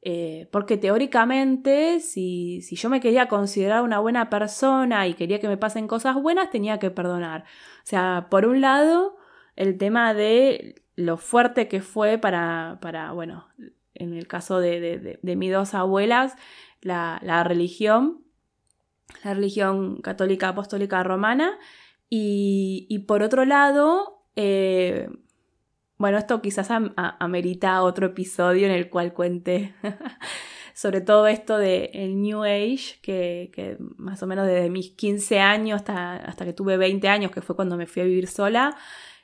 eh, 0.02 0.48
porque 0.52 0.76
teóricamente 0.76 2.00
si, 2.00 2.62
si, 2.62 2.76
yo 2.76 2.88
me 2.88 3.00
quería 3.00 3.28
considerar 3.28 3.82
una 3.82 3.98
buena 3.98 4.30
persona 4.30 5.06
y 5.08 5.14
quería 5.14 5.40
que 5.40 5.48
me 5.48 5.56
pasen 5.56 5.88
cosas 5.88 6.14
buenas, 6.16 6.50
tenía 6.50 6.78
que 6.78 6.90
perdonar. 6.90 7.42
O 7.42 7.86
sea, 7.86 8.28
por 8.30 8.46
un 8.46 8.60
lado, 8.60 9.16
el 9.56 9.76
tema 9.78 10.14
de 10.14 10.82
lo 10.94 11.16
fuerte 11.16 11.68
que 11.68 11.80
fue 11.80 12.18
para, 12.18 12.78
para 12.80 13.12
bueno, 13.12 13.48
en 13.94 14.14
el 14.14 14.26
caso 14.26 14.60
de, 14.60 15.18
de, 15.22 15.36
mis 15.36 15.52
dos 15.52 15.74
abuelas, 15.74 16.34
la, 16.80 17.20
la 17.22 17.42
religión, 17.44 18.22
la 19.24 19.34
religión 19.34 20.00
católica 20.00 20.48
apostólica 20.48 21.02
romana, 21.02 21.58
y, 22.10 23.04
por 23.06 23.22
otro 23.22 23.44
lado, 23.44 24.22
eh, 24.36 25.08
bueno, 25.98 26.18
esto 26.18 26.40
quizás 26.40 26.68
amerita 26.96 27.82
otro 27.82 28.06
episodio 28.06 28.66
en 28.66 28.72
el 28.72 28.88
cual 28.88 29.12
cuente 29.12 29.74
sobre 30.74 31.00
todo 31.00 31.26
esto 31.26 31.58
del 31.58 31.90
el 31.92 32.22
New 32.22 32.44
Age, 32.44 33.00
que, 33.02 33.76
más 33.96 34.22
o 34.22 34.28
menos 34.28 34.46
desde 34.46 34.70
mis 34.70 34.92
15 34.92 35.40
años 35.40 35.80
hasta, 35.80 36.16
hasta 36.16 36.44
que 36.44 36.52
tuve 36.52 36.76
20 36.76 37.08
años, 37.08 37.32
que 37.32 37.42
fue 37.42 37.56
cuando 37.56 37.76
me 37.76 37.86
fui 37.86 38.02
a 38.02 38.04
vivir 38.04 38.28
sola, 38.28 38.76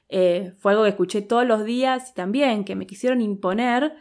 eh, 0.08 0.52
fue 0.58 0.72
algo 0.72 0.82
que 0.82 0.90
escuché 0.90 1.22
todos 1.22 1.46
los 1.46 1.64
días 1.64 2.10
y 2.10 2.14
también 2.14 2.64
que 2.64 2.74
me 2.74 2.88
quisieron 2.88 3.20
imponer 3.20 3.94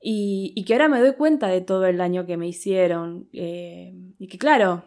y, 0.00 0.64
que 0.66 0.72
ahora 0.72 0.88
me 0.88 1.00
doy 1.00 1.12
cuenta 1.12 1.48
de 1.48 1.60
todo 1.60 1.86
el 1.86 1.98
daño 1.98 2.24
que 2.24 2.38
me 2.38 2.48
hicieron. 2.48 3.28
Eh, 3.34 3.94
y 4.18 4.28
que 4.28 4.38
claro, 4.38 4.84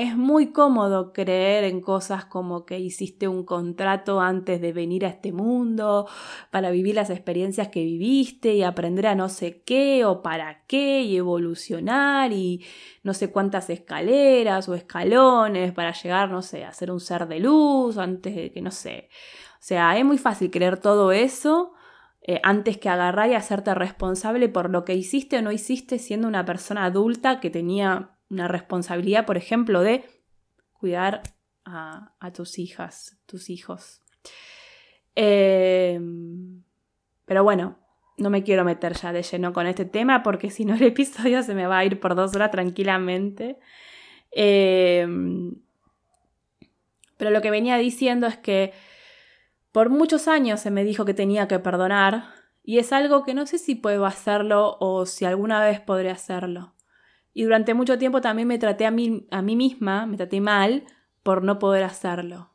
es 0.00 0.16
muy 0.16 0.52
cómodo 0.52 1.12
creer 1.12 1.64
en 1.64 1.80
cosas 1.80 2.24
como 2.24 2.64
que 2.64 2.78
hiciste 2.78 3.28
un 3.28 3.44
contrato 3.44 4.20
antes 4.20 4.60
de 4.60 4.72
venir 4.72 5.04
a 5.04 5.08
este 5.08 5.32
mundo 5.32 6.08
para 6.50 6.70
vivir 6.70 6.94
las 6.94 7.10
experiencias 7.10 7.68
que 7.68 7.84
viviste 7.84 8.54
y 8.54 8.62
aprender 8.62 9.06
a 9.06 9.14
no 9.14 9.28
sé 9.28 9.62
qué 9.62 10.04
o 10.06 10.22
para 10.22 10.64
qué 10.66 11.02
y 11.02 11.16
evolucionar 11.16 12.32
y 12.32 12.64
no 13.02 13.12
sé 13.12 13.30
cuántas 13.30 13.68
escaleras 13.68 14.68
o 14.68 14.74
escalones 14.74 15.72
para 15.72 15.92
llegar, 15.92 16.30
no 16.30 16.40
sé, 16.42 16.64
a 16.64 16.72
ser 16.72 16.90
un 16.90 17.00
ser 17.00 17.28
de 17.28 17.40
luz 17.40 17.98
antes 17.98 18.34
de 18.34 18.52
que, 18.52 18.62
no 18.62 18.70
sé. 18.70 19.10
O 19.54 19.62
sea, 19.62 19.98
es 19.98 20.04
muy 20.04 20.18
fácil 20.18 20.50
creer 20.50 20.78
todo 20.78 21.12
eso. 21.12 21.72
Eh, 22.22 22.40
antes 22.42 22.78
que 22.78 22.88
agarrar 22.88 23.30
y 23.30 23.34
hacerte 23.34 23.74
responsable 23.74 24.48
por 24.48 24.70
lo 24.70 24.84
que 24.84 24.94
hiciste 24.94 25.38
o 25.38 25.42
no 25.42 25.52
hiciste 25.52 25.98
siendo 25.98 26.28
una 26.28 26.44
persona 26.44 26.84
adulta 26.84 27.40
que 27.40 27.50
tenía 27.50 28.10
una 28.30 28.48
responsabilidad, 28.48 29.26
por 29.26 29.36
ejemplo, 29.36 29.80
de 29.82 30.04
cuidar 30.72 31.22
a, 31.64 32.32
tus 32.32 32.58
hijas, 32.58 33.18
tus 33.26 33.50
hijos. 33.50 34.00
Em, 35.14 36.62
pero 37.26 37.44
bueno, 37.44 37.78
no 38.16 38.30
me 38.30 38.42
quiero 38.42 38.64
meter 38.64 38.94
ya 38.94 39.12
de 39.12 39.22
lleno 39.22 39.52
con 39.52 39.66
este 39.66 39.84
tema 39.84 40.22
porque 40.22 40.50
si 40.50 40.64
no 40.64 40.74
el 40.74 40.82
episodio 40.82 41.42
se 41.42 41.54
me 41.54 41.66
va 41.66 41.78
a 41.78 41.84
ir 41.84 42.00
por 42.00 42.14
dos 42.14 42.34
horas 42.34 42.50
tranquilamente. 42.50 43.58
Em, 44.30 45.54
pero 47.16 47.30
lo 47.30 47.42
que 47.42 47.50
venía 47.50 47.76
diciendo 47.76 48.26
es 48.26 48.36
que 48.38 48.72
por 49.72 49.90
muchos 49.90 50.28
años 50.28 50.60
se 50.60 50.70
me 50.70 50.84
dijo 50.84 51.04
que 51.04 51.14
tenía 51.14 51.46
que 51.48 51.58
perdonar 51.58 52.24
y 52.62 52.78
es 52.78 52.92
algo 52.92 53.24
que 53.24 53.34
no 53.34 53.46
sé 53.46 53.58
si 53.58 53.74
puedo 53.74 54.06
hacerlo 54.06 54.76
o 54.80 55.06
si 55.06 55.24
alguna 55.24 55.62
vez 55.62 55.80
podré 55.80 56.10
hacerlo. 56.10 56.74
Y 57.32 57.44
durante 57.44 57.74
mucho 57.74 57.98
tiempo 57.98 58.20
también 58.20 58.48
me 58.48 58.58
traté 58.58 58.86
a 58.86 58.90
mí, 58.90 59.26
a 59.30 59.42
mí 59.42 59.56
misma, 59.56 60.06
me 60.06 60.16
traté 60.16 60.40
mal 60.40 60.84
por 61.22 61.42
no 61.42 61.58
poder 61.58 61.84
hacerlo. 61.84 62.50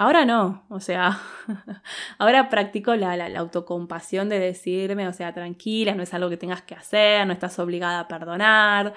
Ahora 0.00 0.24
no, 0.24 0.64
o 0.68 0.78
sea, 0.78 1.20
ahora 2.18 2.48
practico 2.48 2.94
la, 2.94 3.16
la, 3.16 3.38
autocompasión 3.40 4.28
de 4.28 4.38
decirme, 4.38 5.08
o 5.08 5.12
sea, 5.12 5.34
tranquila, 5.34 5.94
no 5.96 6.04
es 6.04 6.14
algo 6.14 6.30
que 6.30 6.36
tengas 6.36 6.62
que 6.62 6.76
hacer, 6.76 7.26
no 7.26 7.32
estás 7.32 7.58
obligada 7.58 8.00
a 8.00 8.08
perdonar, 8.08 8.94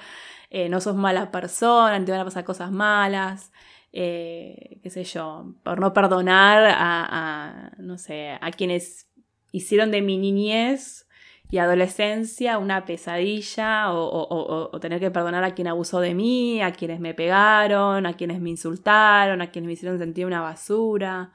eh, 0.51 0.69
no 0.69 0.79
sos 0.79 0.95
mala 0.95 1.31
persona, 1.31 2.03
te 2.05 2.11
van 2.11 2.21
a 2.21 2.25
pasar 2.25 2.43
cosas 2.43 2.71
malas, 2.71 3.51
eh, 3.91 4.79
qué 4.83 4.91
sé 4.91 5.03
yo, 5.03 5.55
por 5.63 5.79
no 5.79 5.91
perdonar 5.91 6.65
a, 6.67 7.05
a, 7.09 7.71
no 7.79 7.97
sé, 7.97 8.37
a 8.39 8.51
quienes 8.51 9.09
hicieron 9.51 9.89
de 9.89 10.03
mi 10.03 10.19
niñez 10.19 11.07
y 11.51 11.57
adolescencia 11.57 12.57
una 12.57 12.85
pesadilla 12.85 13.93
o, 13.93 14.79
tener 14.79 15.01
que 15.01 15.11
perdonar 15.11 15.43
a 15.43 15.53
quien 15.53 15.67
abusó 15.67 15.99
de 15.99 16.15
mí, 16.15 16.61
a 16.61 16.71
quienes 16.71 17.01
me 17.01 17.13
pegaron, 17.13 18.05
a 18.05 18.13
quienes 18.13 18.39
me 18.39 18.49
insultaron, 18.49 19.41
a 19.41 19.51
quienes 19.51 19.67
me 19.67 19.73
hicieron 19.73 19.99
sentir 19.99 20.25
una 20.25 20.39
basura. 20.39 21.33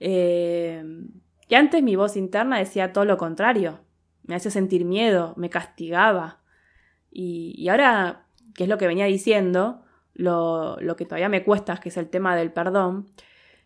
Eh, 0.00 0.84
y 1.48 1.54
antes 1.54 1.82
mi 1.82 1.96
voz 1.96 2.16
interna 2.18 2.58
decía 2.58 2.92
todo 2.92 3.06
lo 3.06 3.16
contrario, 3.16 3.80
me 4.24 4.34
hacía 4.34 4.50
sentir 4.50 4.84
miedo, 4.84 5.32
me 5.38 5.48
castigaba. 5.48 6.40
Y, 7.10 7.66
ahora, 7.70 8.26
que 8.54 8.64
es 8.64 8.68
lo 8.68 8.76
que 8.76 8.86
venía 8.86 9.06
diciendo, 9.06 9.82
lo, 10.12 10.76
lo 10.80 10.96
que 10.96 11.06
todavía 11.06 11.30
me 11.30 11.42
cuesta, 11.42 11.78
que 11.78 11.88
es 11.88 11.96
el 11.96 12.10
tema 12.10 12.36
del 12.36 12.52
perdón, 12.52 13.08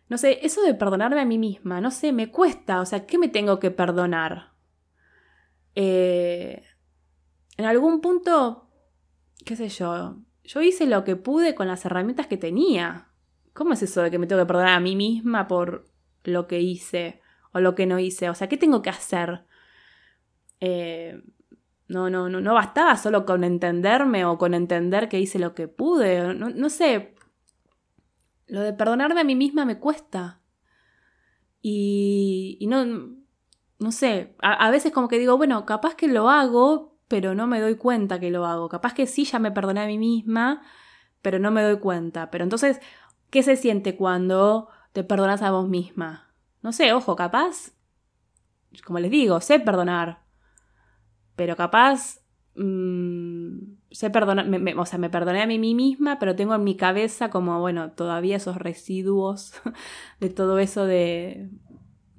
no 0.07 0.17
sé, 0.17 0.39
eso 0.43 0.61
de 0.61 0.73
perdonarme 0.75 1.19
a 1.19 1.25
mí 1.25 1.37
misma, 1.37 1.81
no 1.81 1.91
sé, 1.91 2.13
me 2.13 2.31
cuesta, 2.31 2.79
o 2.79 2.85
sea, 2.85 3.05
¿qué 3.05 3.17
me 3.17 3.27
tengo 3.27 3.59
que 3.59 3.71
perdonar? 3.71 4.50
Eh, 5.75 6.63
en 7.57 7.65
algún 7.65 8.01
punto, 8.01 8.69
qué 9.45 9.55
sé 9.55 9.69
yo, 9.69 10.17
yo 10.43 10.61
hice 10.61 10.85
lo 10.85 11.03
que 11.03 11.15
pude 11.15 11.55
con 11.55 11.67
las 11.67 11.85
herramientas 11.85 12.27
que 12.27 12.37
tenía. 12.37 13.09
¿Cómo 13.53 13.73
es 13.73 13.83
eso 13.83 14.01
de 14.01 14.11
que 14.11 14.19
me 14.19 14.27
tengo 14.27 14.41
que 14.41 14.47
perdonar 14.47 14.73
a 14.73 14.79
mí 14.79 14.95
misma 14.95 15.47
por 15.47 15.85
lo 16.23 16.47
que 16.47 16.61
hice 16.61 17.21
o 17.51 17.59
lo 17.59 17.75
que 17.75 17.85
no 17.85 17.99
hice? 17.99 18.29
O 18.29 18.35
sea, 18.35 18.49
¿qué 18.49 18.57
tengo 18.57 18.81
que 18.81 18.89
hacer? 18.89 19.45
Eh, 20.59 21.21
no, 21.87 22.09
no, 22.09 22.29
no, 22.29 22.39
no 22.39 22.53
bastaba 22.53 22.95
solo 22.95 23.25
con 23.25 23.43
entenderme 23.43 24.25
o 24.25 24.37
con 24.37 24.53
entender 24.53 25.09
que 25.09 25.19
hice 25.19 25.39
lo 25.39 25.53
que 25.53 25.67
pude. 25.67 26.33
No, 26.33 26.49
no 26.49 26.69
sé. 26.69 27.15
Lo 28.47 28.61
de 28.61 28.73
perdonarme 28.73 29.21
a 29.21 29.25
mí 29.25 29.35
misma 29.35 29.65
me 29.65 29.79
cuesta. 29.79 30.41
Y, 31.61 32.57
y 32.59 32.67
no, 32.67 33.20
no 33.81 33.91
sé, 33.91 34.35
a, 34.43 34.69
veces 34.69 34.91
como 34.91 35.07
que 35.07 35.17
digo, 35.17 35.37
bueno, 35.37 35.65
capaz 35.65 35.95
que 35.95 36.07
lo 36.07 36.29
hago, 36.29 36.99
pero 37.07 37.33
no 37.33 37.47
me 37.47 37.59
doy 37.59 37.77
cuenta 37.77 38.19
que 38.19 38.29
lo 38.29 38.45
hago. 38.45 38.69
Capaz 38.69 38.93
que 38.93 39.07
sí, 39.07 39.25
ya 39.25 39.39
me 39.39 39.51
perdoné 39.51 39.81
a 39.81 39.87
mí 39.87 39.97
misma, 39.97 40.61
pero 41.23 41.39
no 41.39 41.49
me 41.49 41.63
doy 41.63 41.79
cuenta. 41.79 42.29
Pero 42.29 42.43
entonces, 42.43 42.79
¿qué 43.31 43.41
se 43.41 43.55
siente 43.55 43.95
cuando 43.95 44.69
te 44.93 45.03
perdonas 45.03 45.41
a 45.41 45.49
vos 45.49 45.67
misma? 45.67 46.31
No 46.61 46.73
sé, 46.73 46.93
ojo, 46.93 47.15
capaz, 47.15 47.71
como 48.85 48.99
les 48.99 49.09
digo, 49.09 49.41
sé 49.41 49.59
perdonar, 49.59 50.25
pero 51.35 51.55
capaz 51.55 52.19
mm, 52.53 53.57
sé 53.89 54.11
perdonar, 54.11 54.45
o 54.77 54.85
sea, 54.85 54.99
me 54.99 55.09
perdoné 55.09 55.41
a 55.41 55.47
mí 55.47 55.57
misma, 55.57 56.19
pero 56.19 56.35
tengo 56.35 56.53
en 56.53 56.63
mi 56.63 56.77
cabeza 56.77 57.31
como, 57.31 57.59
bueno, 57.59 57.93
todavía 57.93 58.37
esos 58.37 58.57
residuos 58.57 59.53
de 60.19 60.29
todo 60.29 60.59
eso 60.59 60.85
de, 60.85 61.49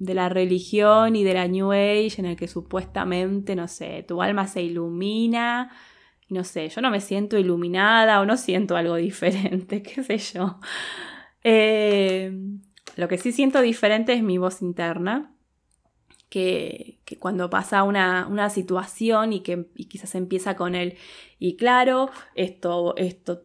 de 0.05 0.13
la 0.13 0.29
religión 0.29 1.15
y 1.15 1.23
de 1.23 1.33
la 1.33 1.47
New 1.47 1.71
Age 1.71 2.15
en 2.17 2.25
el 2.25 2.35
que 2.35 2.47
supuestamente, 2.47 3.55
no 3.55 3.67
sé, 3.67 4.03
tu 4.07 4.21
alma 4.21 4.47
se 4.47 4.61
ilumina. 4.61 5.71
No 6.29 6.43
sé, 6.43 6.69
yo 6.69 6.81
no 6.81 6.89
me 6.89 7.01
siento 7.01 7.37
iluminada 7.37 8.21
o 8.21 8.25
no 8.25 8.37
siento 8.37 8.75
algo 8.75 8.95
diferente, 8.95 9.81
qué 9.83 10.03
sé 10.03 10.17
yo. 10.17 10.59
Eh, 11.43 12.31
lo 12.95 13.07
que 13.07 13.17
sí 13.17 13.31
siento 13.31 13.61
diferente 13.61 14.13
es 14.13 14.23
mi 14.23 14.37
voz 14.37 14.61
interna 14.61 15.32
que, 16.33 16.97
cuando 17.19 17.47
pasa 17.51 17.83
una, 17.83 18.49
situación 18.49 19.33
y 19.33 19.41
que 19.41 19.67
quizás 19.87 20.15
empieza 20.15 20.55
con 20.55 20.73
él 20.73 20.97
y 21.37 21.57
claro, 21.57 22.09
esto, 22.33 22.95
esto, 22.97 23.43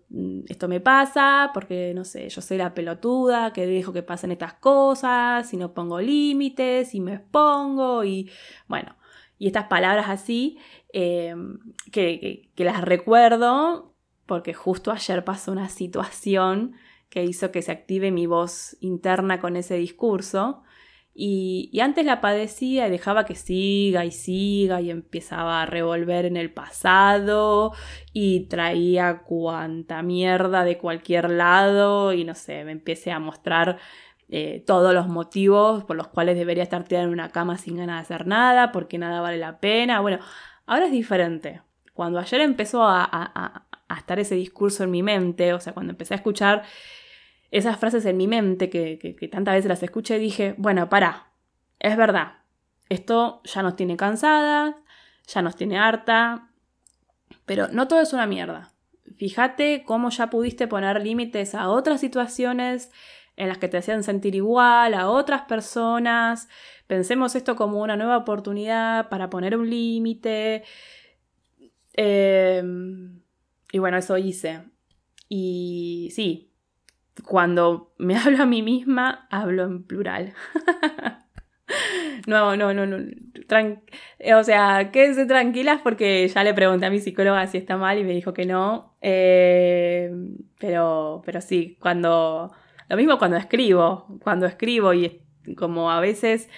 esto 0.49 0.69
me 0.69 0.81
pasa 0.81 1.51
porque, 1.53 1.93
no 1.95 2.07
sé, 2.07 2.31
yo 2.31 2.41
soy 2.41 2.57
la 2.57 2.73
pelotuda 2.73 3.53
que 3.53 3.67
dejo 3.67 3.93
que 3.93 4.03
pasen 4.03 4.33
estas 4.33 4.55
cosas 4.55 5.53
y 5.53 5.59
no 5.59 5.75
pongo 5.75 6.01
límites 6.01 6.95
y 6.95 7.01
me 7.01 7.13
expongo 7.13 8.05
y 8.05 8.31
bueno, 8.69 8.97
y 9.39 9.49
estas 9.49 9.65
palabras 9.65 10.07
así 10.09 10.59
eh, 10.95 11.35
que, 11.93 12.51
que 12.55 12.65
las 12.65 12.81
recuerdo 12.81 13.93
porque 14.25 14.55
justo 14.55 14.93
ayer 14.93 15.25
pasó 15.25 15.53
una 15.53 15.69
situación 15.69 16.73
que 17.11 17.23
hizo 17.23 17.53
que 17.53 17.61
se 17.61 17.71
active 17.71 18.11
mi 18.13 18.27
voz 18.27 18.79
interna 18.81 19.41
con 19.41 19.57
ese 19.57 19.75
discurso 19.75 20.63
y, 21.21 21.81
antes 21.81 22.05
la 22.05 22.21
padecía 22.21 22.87
y 22.87 22.91
dejaba 22.93 23.25
que 23.25 23.35
siga 23.35 24.05
y 24.05 24.13
siga 24.13 24.81
y 24.81 24.93
empezaba 24.93 25.63
a 25.63 25.67
revolver 25.67 26.27
en 26.27 26.37
el 26.37 26.53
pasado 26.53 27.73
y 28.13 28.47
traía 28.47 29.23
cuanta 29.25 30.03
mierda 30.03 30.63
de 30.63 30.79
cualquier 30.79 31.31
lado 31.31 32.13
y 32.13 32.23
no 32.23 32.37
sé, 32.37 32.63
me 32.63 32.71
empecé 32.71 33.11
a 33.11 33.19
mostrar 33.19 33.79
eh, 34.29 34.63
todos 34.65 34.95
los 34.95 35.09
motivos 35.09 35.83
por 35.83 35.97
los 35.97 36.07
cuales 36.07 36.37
debería 36.37 36.63
estar 36.63 36.85
tirada 36.85 37.07
en 37.07 37.13
una 37.13 37.31
cama 37.31 37.59
sin 37.59 37.79
ganas 37.79 37.97
de 38.09 38.15
hacer 38.15 38.29
nada, 38.29 38.71
porque 38.71 38.97
nada 38.97 39.21
vale 39.21 39.39
la 39.39 39.59
pena. 39.59 40.01
Bueno, 40.01 40.21
ahora 40.67 40.87
es 40.87 40.93
diferente. 40.93 41.63
Cuando 41.95 42.21
ayer 42.21 42.43
empezó 42.43 42.85
a 42.87 43.67
estar 43.97 44.21
ese 44.21 44.37
discurso 44.37 44.85
en 44.85 44.93
mi 44.93 45.03
mente, 45.03 45.53
o 45.53 45.59
sea, 45.59 45.73
cuando 45.73 45.91
empecé 45.91 46.15
a 46.15 46.19
escuchar 46.19 46.63
esas 47.51 47.79
frases 47.79 48.05
en 48.05 48.17
mi 48.17 48.27
mente 48.27 48.69
que, 48.69 48.99
que, 48.99 49.29
tantas 49.29 49.55
veces 49.55 49.69
las 49.69 49.83
escuché, 49.83 50.19
dije, 50.19 50.55
bueno, 50.59 50.89
para, 50.89 51.29
es 51.79 51.97
verdad, 51.97 52.39
esto 52.89 53.41
ya 53.45 53.63
nos 53.63 53.77
tiene 53.77 53.97
cansadas, 53.97 54.75
ya 55.27 55.43
nos 55.43 55.57
tiene 55.57 55.79
harta, 55.79 56.51
pero 57.47 57.69
no 57.69 57.89
todo 57.89 58.01
es 58.01 58.13
una 58.13 58.27
mierda. 58.27 58.73
Fíjate 59.17 59.85
cómo 59.87 60.11
ya 60.11 60.29
pudiste 60.31 60.69
poner 60.69 61.03
límites 61.03 61.55
a 61.55 61.71
otras 61.71 62.01
situaciones 62.01 62.91
en 63.37 63.49
las 63.49 63.59
que 63.59 63.69
te 63.69 63.79
hacían 63.79 64.03
sentir 64.03 64.35
igual, 64.35 64.95
a 64.95 65.09
otras 65.09 65.43
personas. 65.43 66.49
Pensemos 66.87 67.35
esto 67.35 67.57
como 67.57 67.81
una 67.81 67.97
nueva 67.97 68.19
oportunidad 68.19 69.09
para 69.09 69.31
poner 69.31 69.57
un 69.57 69.71
límite. 69.71 70.65
Em, 71.95 73.23
y 73.73 73.79
bueno, 73.79 73.97
eso 73.97 74.19
hice. 74.19 74.65
Y 75.29 76.11
sí, 76.15 76.48
cuando 77.25 77.95
me 77.99 78.17
hablo 78.19 78.43
a 78.43 78.47
mí 78.47 78.63
misma, 78.63 79.27
hablo 79.31 79.65
en 79.65 79.85
plural. 79.85 80.35
no, 82.27 82.57
no, 82.57 82.73
no, 82.73 82.87
no. 82.87 82.97
o 82.97 84.45
sea, 84.45 84.91
quédense 84.93 85.27
tranquilas 85.27 85.81
porque 85.83 86.27
ya 86.29 86.45
le 86.45 86.55
pregunté 86.55 86.87
a 86.87 86.91
mi 86.91 87.01
psicóloga 87.01 87.47
si 87.47 87.59
está 87.59 87.77
mal 87.77 87.99
y 87.99 88.05
me 88.05 88.13
dijo 88.13 88.33
que 88.33 88.47
no. 88.47 88.97
Eh, 89.01 90.11
pero, 90.59 91.23
pero 91.25 91.41
sí, 91.41 91.77
cuando... 91.81 92.53
Lo 92.89 92.97
mismo 92.97 93.19
cuando 93.19 93.37
escribo, 93.37 94.07
cuando 94.23 94.47
escribo 94.47 94.95
y 94.95 95.21
como 95.59 95.91
a 95.91 96.01
veces 96.01 96.49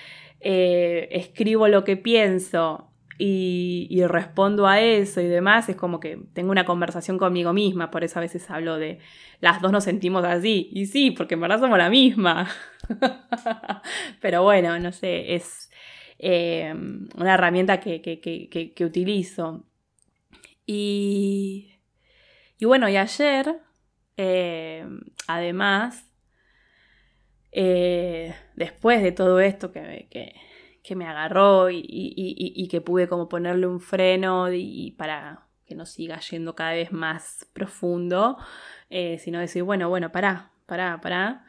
eh, 0.41 1.09
escribo 1.11 1.67
lo 1.67 1.83
que 1.83 1.97
pienso 1.97 2.90
y, 3.23 4.03
respondo 4.07 4.67
a 4.67 4.81
eso 4.81 5.21
y 5.21 5.27
demás, 5.27 5.69
es 5.69 5.77
como 5.77 6.01
que 6.01 6.19
tengo 6.33 6.51
una 6.51 6.65
conversación 6.65 7.19
conmigo 7.19 7.53
misma, 7.53 7.91
por 7.91 8.03
eso 8.03 8.19
a 8.19 8.23
veces 8.23 8.49
hablo 8.51 8.79
de 8.79 8.99
las 9.41 9.61
dos 9.61 9.73
nos 9.73 9.85
sentimos 9.85 10.25
así. 10.25 10.71
Y 10.73 10.87
sí, 10.87 11.11
porque 11.11 11.35
en 11.35 11.41
verdad 11.43 11.61
somos 11.61 11.79
la 11.79 11.91
misma. 11.91 12.49
Pero 14.21 14.43
bueno, 14.43 14.79
no 14.79 14.93
sé, 14.93 15.35
es 15.35 15.71
eh, 16.19 16.73
una 17.17 17.35
herramienta 17.35 17.79
que, 17.81 18.75
utilizo. 18.81 19.65
Y, 20.67 21.75
y, 22.59 22.65
bueno, 22.65 22.89
y 22.89 22.97
ayer, 22.97 23.61
eh, 24.17 24.87
además, 25.27 26.11
eh, 27.53 28.35
después 28.55 29.03
de 29.03 29.13
todo 29.13 29.41
esto 29.41 29.73
que, 29.73 30.35
que 30.83 30.97
me 30.97 31.07
agarró 31.07 31.71
y, 31.71 32.69
que 32.71 32.81
pude 32.81 33.09
como 33.09 33.29
ponerle 33.29 33.67
un 33.67 33.81
freno 33.81 34.53
y, 34.53 34.93
para 34.93 35.47
que 35.67 35.75
no 35.75 35.87
siga 35.87 36.19
yendo 36.19 36.55
cada 36.55 36.73
vez 36.73 36.93
más 36.93 37.47
profundo, 37.53 38.37
eh, 38.89 39.19
sino 39.19 39.39
decir, 39.39 39.63
bueno, 39.63 39.89
bueno, 39.89 40.11
pará, 40.11 40.53
pará, 40.67 41.01
pará. 41.01 41.45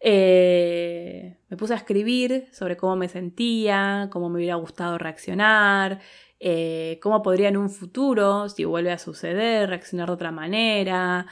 Eh, 0.00 1.38
me 1.48 1.56
puse 1.56 1.74
a 1.74 1.76
escribir 1.76 2.48
sobre 2.52 2.76
cómo 2.76 2.96
me 2.96 3.08
sentía, 3.08 4.08
cómo 4.12 4.28
me 4.28 4.36
hubiera 4.36 4.54
gustado 4.56 4.98
reaccionar, 4.98 6.00
eh, 6.40 6.98
cómo 7.02 7.22
podría 7.22 7.48
en 7.48 7.56
un 7.56 7.70
futuro, 7.70 8.48
si 8.48 8.64
vuelve 8.64 8.92
a 8.92 8.98
suceder, 8.98 9.68
reaccionar 9.68 10.08
de 10.08 10.14
otra 10.14 10.30
manera 10.30 11.26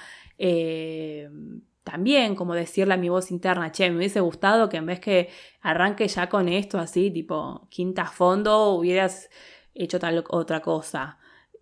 también 1.84 2.34
como 2.34 2.54
decirle 2.54 2.94
a 2.94 2.96
mi 2.96 3.10
voz 3.10 3.30
interna, 3.30 3.70
che, 3.70 3.90
me 3.90 3.98
hubiese 3.98 4.20
gustado 4.20 4.70
que 4.70 4.78
en 4.78 4.86
vez 4.86 5.00
que 5.00 5.28
arranque 5.60 6.08
ya 6.08 6.28
con 6.30 6.48
esto 6.48 6.78
así, 6.78 7.10
tipo 7.10 7.68
quinta 7.70 8.06
fondo, 8.06 8.70
hubieras 8.70 9.28
hecho 9.74 9.98
tal 10.00 10.24
otra 10.28 10.60
cosa. 10.62 11.18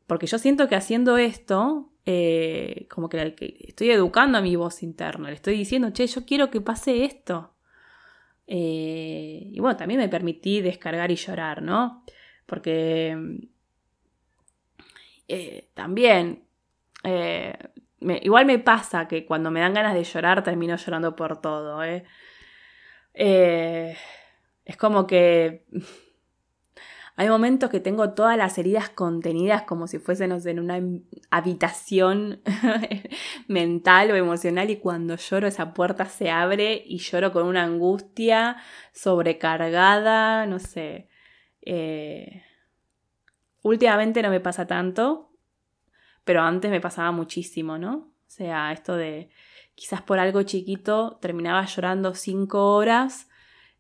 Porque 0.06 0.26
yo 0.28 0.38
siento 0.38 0.68
que 0.68 0.76
haciendo 0.76 1.18
esto, 1.18 1.90
eh, 2.06 2.86
como 2.88 3.08
que, 3.08 3.34
estoy 3.66 3.90
educando 3.90 4.38
a 4.38 4.42
mi 4.42 4.54
voz 4.54 4.84
interna, 4.84 5.28
le 5.28 5.34
estoy 5.34 5.56
diciendo, 5.56 5.92
che, 5.92 6.06
yo 6.06 6.24
quiero 6.24 6.50
que 6.50 6.60
pase 6.60 7.04
esto. 7.04 7.54
Eh, 8.46 9.50
y 9.52 9.58
bueno, 9.60 9.76
también 9.76 9.98
me 9.98 10.08
permití 10.08 10.60
descargar 10.60 11.10
y 11.10 11.16
llorar, 11.16 11.62
¿no? 11.62 12.04
Porque 12.46 13.16
eh, 15.26 15.68
también 15.74 16.44
igual 18.22 18.46
me 18.46 18.58
pasa 18.58 19.08
que 19.08 19.24
cuando 19.26 19.50
me 19.50 19.60
dan 19.60 19.74
ganas 19.74 19.94
de 19.94 20.04
llorar 20.04 20.42
termino 20.42 20.76
llorando 20.76 21.16
por 21.16 21.40
todo. 21.40 21.82
¿eh? 21.84 22.04
Eh, 23.14 23.96
es 24.64 24.76
como 24.76 25.06
que 25.06 25.66
hay 27.16 27.28
momentos 27.28 27.70
que 27.70 27.80
tengo 27.80 28.14
todas 28.14 28.36
las 28.36 28.56
heridas 28.58 28.88
contenidas 28.88 29.62
como 29.62 29.86
si 29.86 29.98
fuesen 29.98 30.32
en 30.32 30.60
una 30.60 30.80
habitación 31.30 32.42
mental 33.48 34.10
o 34.10 34.16
emocional 34.16 34.70
y 34.70 34.76
cuando 34.76 35.16
lloro 35.16 35.46
esa 35.46 35.74
puerta 35.74 36.06
se 36.06 36.30
abre 36.30 36.82
y 36.86 36.98
lloro 36.98 37.32
con 37.32 37.46
una 37.46 37.64
angustia 37.64 38.56
sobrecargada, 38.92 40.46
no 40.46 40.58
sé. 40.58 41.08
Eh, 41.60 42.42
últimamente 43.62 44.22
no 44.22 44.30
me 44.30 44.40
pasa 44.40 44.66
tanto, 44.66 45.31
pero 46.24 46.42
antes 46.42 46.70
me 46.70 46.80
pasaba 46.80 47.12
muchísimo, 47.12 47.78
¿no? 47.78 48.12
O 48.26 48.30
sea, 48.30 48.72
esto 48.72 48.96
de 48.96 49.30
quizás 49.74 50.02
por 50.02 50.18
algo 50.18 50.42
chiquito 50.42 51.18
terminaba 51.20 51.64
llorando 51.66 52.14
cinco 52.14 52.74
horas, 52.74 53.28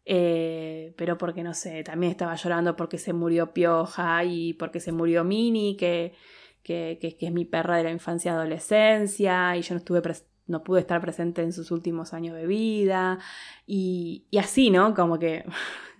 eh, 0.04 0.94
pero 0.96 1.18
porque 1.18 1.42
no 1.42 1.54
sé, 1.54 1.84
también 1.84 2.10
estaba 2.12 2.34
llorando 2.34 2.76
porque 2.76 2.98
se 2.98 3.12
murió 3.12 3.52
Pioja 3.52 4.24
y 4.24 4.54
porque 4.54 4.80
se 4.80 4.92
murió 4.92 5.24
Mini, 5.24 5.76
que, 5.76 6.14
que, 6.62 6.98
es 7.20 7.32
mi 7.32 7.44
perra 7.44 7.76
de 7.76 7.84
la 7.84 7.90
infancia 7.90 8.32
y 8.32 8.34
adolescencia, 8.34 9.56
y 9.56 9.62
yo 9.62 9.74
no 9.74 9.78
estuve 9.78 10.02
no 10.48 10.64
pude 10.64 10.80
estar 10.80 11.00
presente 11.00 11.42
en 11.42 11.52
sus 11.52 11.70
últimos 11.70 12.12
años 12.12 12.36
de 12.36 12.46
vida, 12.46 13.18
y, 13.66 14.26
y 14.30 14.38
así, 14.38 14.70
¿no? 14.70 14.94
Como 14.94 15.18
que 15.18 15.44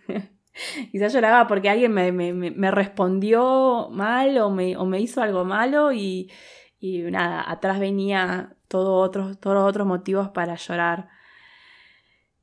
Quizás 0.93 1.13
lloraba 1.13 1.47
porque 1.47 1.71
alguien 1.71 1.93
me, 1.93 2.71
respondió 2.71 3.89
mal 3.91 4.39
o 4.39 4.51
me, 4.51 4.77
o 4.77 4.85
me, 4.85 5.01
hizo 5.01 5.23
algo 5.23 5.45
malo 5.45 5.93
y, 5.93 6.31
nada, 6.81 7.49
atrás 7.51 7.79
venía 7.79 8.57
todo 8.69 8.97
otros, 8.97 9.39
todos 9.39 9.69
otros 9.69 9.87
motivos 9.87 10.31
para 10.31 10.57
llorar. 10.57 11.09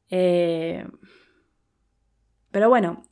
Eh, 0.10 0.88
pero 2.52 2.70
bueno, 2.70 3.04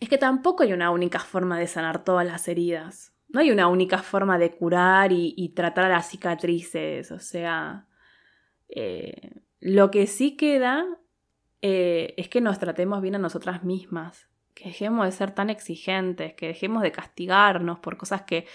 es 0.00 0.08
que 0.08 0.18
tampoco 0.18 0.62
hay 0.62 0.72
una 0.72 0.90
única 0.90 1.18
forma 1.20 1.58
de 1.58 1.66
sanar 1.66 2.04
todas 2.04 2.26
las 2.26 2.48
heridas. 2.48 3.14
No 3.28 3.40
hay 3.40 3.50
una 3.50 3.68
única 3.68 3.98
forma 3.98 4.38
de 4.38 4.52
curar 4.52 5.12
y, 5.12 5.52
tratar 5.54 5.86
a 5.86 5.88
las 5.88 6.08
cicatrices. 6.08 7.10
O 7.10 7.18
sea, 7.18 7.88
eh, 8.68 9.42
lo 9.60 9.90
que 9.90 10.06
sí 10.06 10.36
queda 10.36 10.84
eh, 11.62 12.14
es 12.16 12.28
que 12.28 12.40
nos 12.40 12.58
tratemos 12.58 13.02
bien 13.02 13.14
a 13.14 13.18
nosotras 13.18 13.64
mismas, 13.64 14.28
que 14.54 14.64
dejemos 14.64 15.04
de 15.06 15.12
ser 15.12 15.32
tan 15.32 15.50
exigentes, 15.50 16.34
que 16.34 16.48
dejemos 16.48 16.82
de 16.82 16.92
castigarnos 16.92 17.78
por 17.78 17.96
cosas 17.96 18.22
que, 18.22 18.46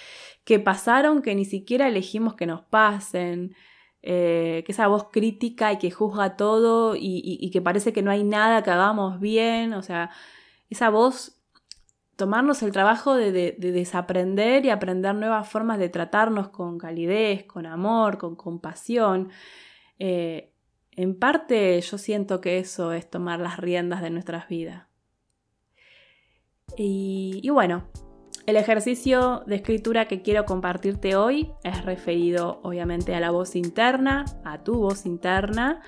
que 0.44 0.60
pasaron 0.60 1.22
que 1.22 1.36
ni 1.36 1.46
siquiera 1.46 1.88
elegimos 1.88 2.36
que 2.36 2.48
nos 2.48 2.62
pasen, 2.62 3.56
eh, 4.04 4.64
que 4.66 4.72
esa 4.72 4.88
voz 4.88 5.10
crítica 5.12 5.72
y 5.72 5.78
que 5.78 5.92
juzga 5.92 6.36
todo 6.36 6.96
y, 6.98 7.52
que 7.52 7.62
parece 7.62 7.94
que 7.94 8.02
no 8.02 8.10
hay 8.10 8.24
nada 8.24 8.64
que 8.64 8.72
hagamos 8.72 9.20
bien, 9.20 9.74
o 9.74 9.84
sea, 9.84 10.10
esa 10.72 10.90
voz 10.90 11.40
tomarnos 12.16 12.64
el 12.64 12.72
trabajo 12.72 13.16
de, 13.16 13.32
desaprender 13.60 14.66
y 14.66 14.70
aprender 14.72 15.14
nuevas 15.14 15.48
formas 15.48 15.78
de 15.78 15.90
tratarnos 15.90 16.50
con 16.50 16.80
calidez, 16.80 17.46
con 17.46 17.68
amor, 17.68 18.18
con 18.18 18.36
compasión. 18.36 19.30
Eh, 20.00 20.51
en 21.02 21.16
parte 21.16 21.80
yo 21.82 21.98
siento 21.98 22.42
que 22.42 22.60
eso 22.60 22.94
es 22.94 23.10
tomar 23.10 23.40
las 23.40 23.58
riendas 23.58 24.02
de 24.02 24.10
nuestras 24.10 24.48
vidas. 24.48 24.86
Y, 26.78 27.50
bueno, 27.50 27.84
el 28.46 28.56
ejercicio 28.56 29.44
de 29.46 29.56
escritura 29.56 30.08
que 30.08 30.22
quiero 30.22 30.46
compartirte 30.46 31.16
hoy 31.16 31.52
es 31.64 31.84
referido 31.84 32.60
obviamente 32.64 33.14
a 33.14 33.20
la 33.20 33.32
voz 33.32 33.56
interna, 33.56 34.26
a 34.46 34.64
tu 34.64 34.78
voz 34.78 35.06
interna, 35.06 35.82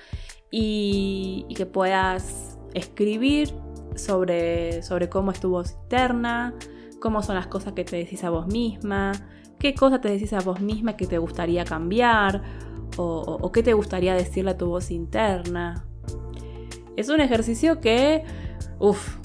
y, 0.50 1.46
que 1.56 1.66
puedas 1.66 2.58
escribir 2.74 3.54
sobre, 3.96 4.82
sobre 4.82 5.08
cómo 5.08 5.30
es 5.30 5.40
tu 5.40 5.50
voz 5.50 5.72
interna, 5.82 6.54
cómo 7.00 7.22
son 7.22 7.36
las 7.36 7.46
cosas 7.46 7.72
que 7.72 7.84
te 7.84 7.96
decís 7.96 8.24
a 8.24 8.30
vos 8.30 8.46
misma, 8.46 9.12
qué 9.58 9.74
cosas 9.74 10.00
te 10.00 10.10
decís 10.10 10.32
a 10.32 10.40
vos 10.40 10.60
misma 10.60 10.96
que 10.96 11.06
te 11.06 11.18
gustaría 11.18 11.64
cambiar 11.64 12.42
o, 12.96 13.50
qué 13.52 13.62
te 13.62 13.72
gustaría 13.72 14.14
decirle 14.14 14.52
a 14.52 14.56
tu 14.56 14.66
voz 14.66 14.90
interna. 14.90 15.84
Es 16.96 17.08
un 17.08 17.20
ejercicio 17.20 17.80
que, 17.80 18.24
uff, 18.78 19.16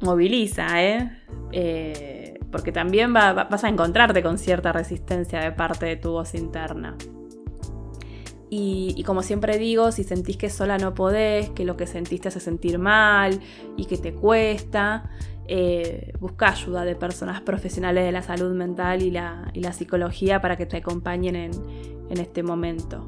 moviliza, 0.00 0.82
¿eh? 0.82 1.10
¿eh? 1.52 2.38
porque 2.50 2.72
también 2.72 3.12
vas 3.12 3.64
a 3.64 3.68
encontrarte 3.68 4.22
con 4.22 4.38
cierta 4.38 4.72
resistencia 4.72 5.40
de 5.40 5.52
parte 5.52 5.86
de 5.86 5.96
tu 5.96 6.12
voz 6.12 6.34
interna. 6.34 6.96
Y, 8.54 9.02
como 9.04 9.22
siempre 9.22 9.56
digo, 9.56 9.92
si 9.92 10.04
sentís 10.04 10.36
que 10.36 10.50
sola 10.50 10.76
no 10.76 10.92
podés, 10.92 11.48
que 11.48 11.64
lo 11.64 11.78
que 11.78 11.86
sentiste 11.86 12.28
hace 12.28 12.38
sentir 12.38 12.78
mal 12.78 13.40
y 13.78 13.86
que 13.86 13.96
te 13.96 14.12
cuesta, 14.12 15.08
eh, 15.48 16.12
busca 16.20 16.50
ayuda 16.50 16.84
de 16.84 16.94
personas 16.94 17.40
profesionales 17.40 18.04
de 18.04 18.12
la 18.12 18.20
salud 18.20 18.54
mental 18.54 19.00
y 19.00 19.10
la, 19.10 19.50
y 19.54 19.60
la 19.60 19.72
psicología 19.72 20.42
para 20.42 20.58
que 20.58 20.66
te 20.66 20.76
acompañen 20.76 21.34
en, 21.34 21.52
en 22.12 22.18
este 22.20 22.42
momento. 22.42 23.06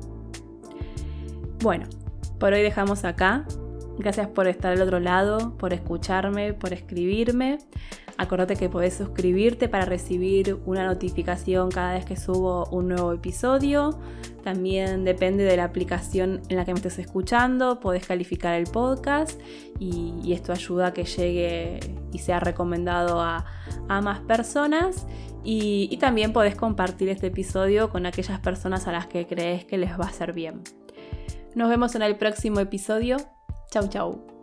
Bueno, 1.61 1.87
por 2.41 2.53
hoy 2.53 2.63
dejamos 2.63 3.05
acá. 3.05 3.47
Gracias 3.99 4.27
por 4.27 4.49
estar 4.49 4.73
al 4.73 4.83
otro 4.83 4.99
lado, 4.99 5.57
por 5.57 5.73
escucharme, 5.73 6.53
por 6.53 6.73
escribirme. 6.73 7.59
Acordate 8.17 8.57
que 8.57 8.69
podés 8.69 8.95
suscribirte 8.95 9.69
para 9.69 9.85
recibir 9.85 10.59
una 10.67 10.87
notificación 10.87 11.71
cada 11.71 11.95
vez 11.95 12.05
que 12.05 12.17
subo 12.17 12.67
un 12.67 12.89
nuevo 12.89 13.13
episodio. 13.13 13.99
También 14.45 15.05
depende 15.05 15.45
de 15.45 15.57
la 15.57 15.65
aplicación 15.65 16.43
en 16.49 16.57
la 16.57 16.65
que 16.65 16.73
me 16.73 16.79
estés 16.79 16.99
escuchando, 16.99 17.81
podés 17.81 18.07
calificar 18.07 18.55
el 18.55 18.67
podcast 18.67 19.41
y, 19.81 20.33
esto 20.33 20.53
ayuda 20.53 20.89
a 20.89 20.93
que 20.93 21.05
llegue 21.05 21.81
y 22.13 22.19
sea 22.19 22.41
recomendado 22.41 23.21
a, 23.21 23.45
más 23.89 24.21
personas. 24.21 25.07
Y, 25.45 25.97
también 25.99 26.33
podés 26.33 26.57
compartir 26.57 27.09
este 27.11 27.27
episodio 27.29 27.91
con 27.91 28.07
aquellas 28.07 28.41
personas 28.41 28.87
a 28.87 28.93
las 28.93 29.07
que 29.07 29.27
crees 29.27 29.65
que 29.65 29.79
les 29.79 29.93
va 29.93 30.05
a 30.05 30.09
hacer 30.09 30.33
bien. 30.33 30.63
Nos 31.55 31.69
vemos 31.69 31.95
en 31.95 32.03
el 32.03 32.17
próximo 32.17 32.61
episodio. 32.61 33.19
Chau, 33.71 33.89
chau. 33.89 34.34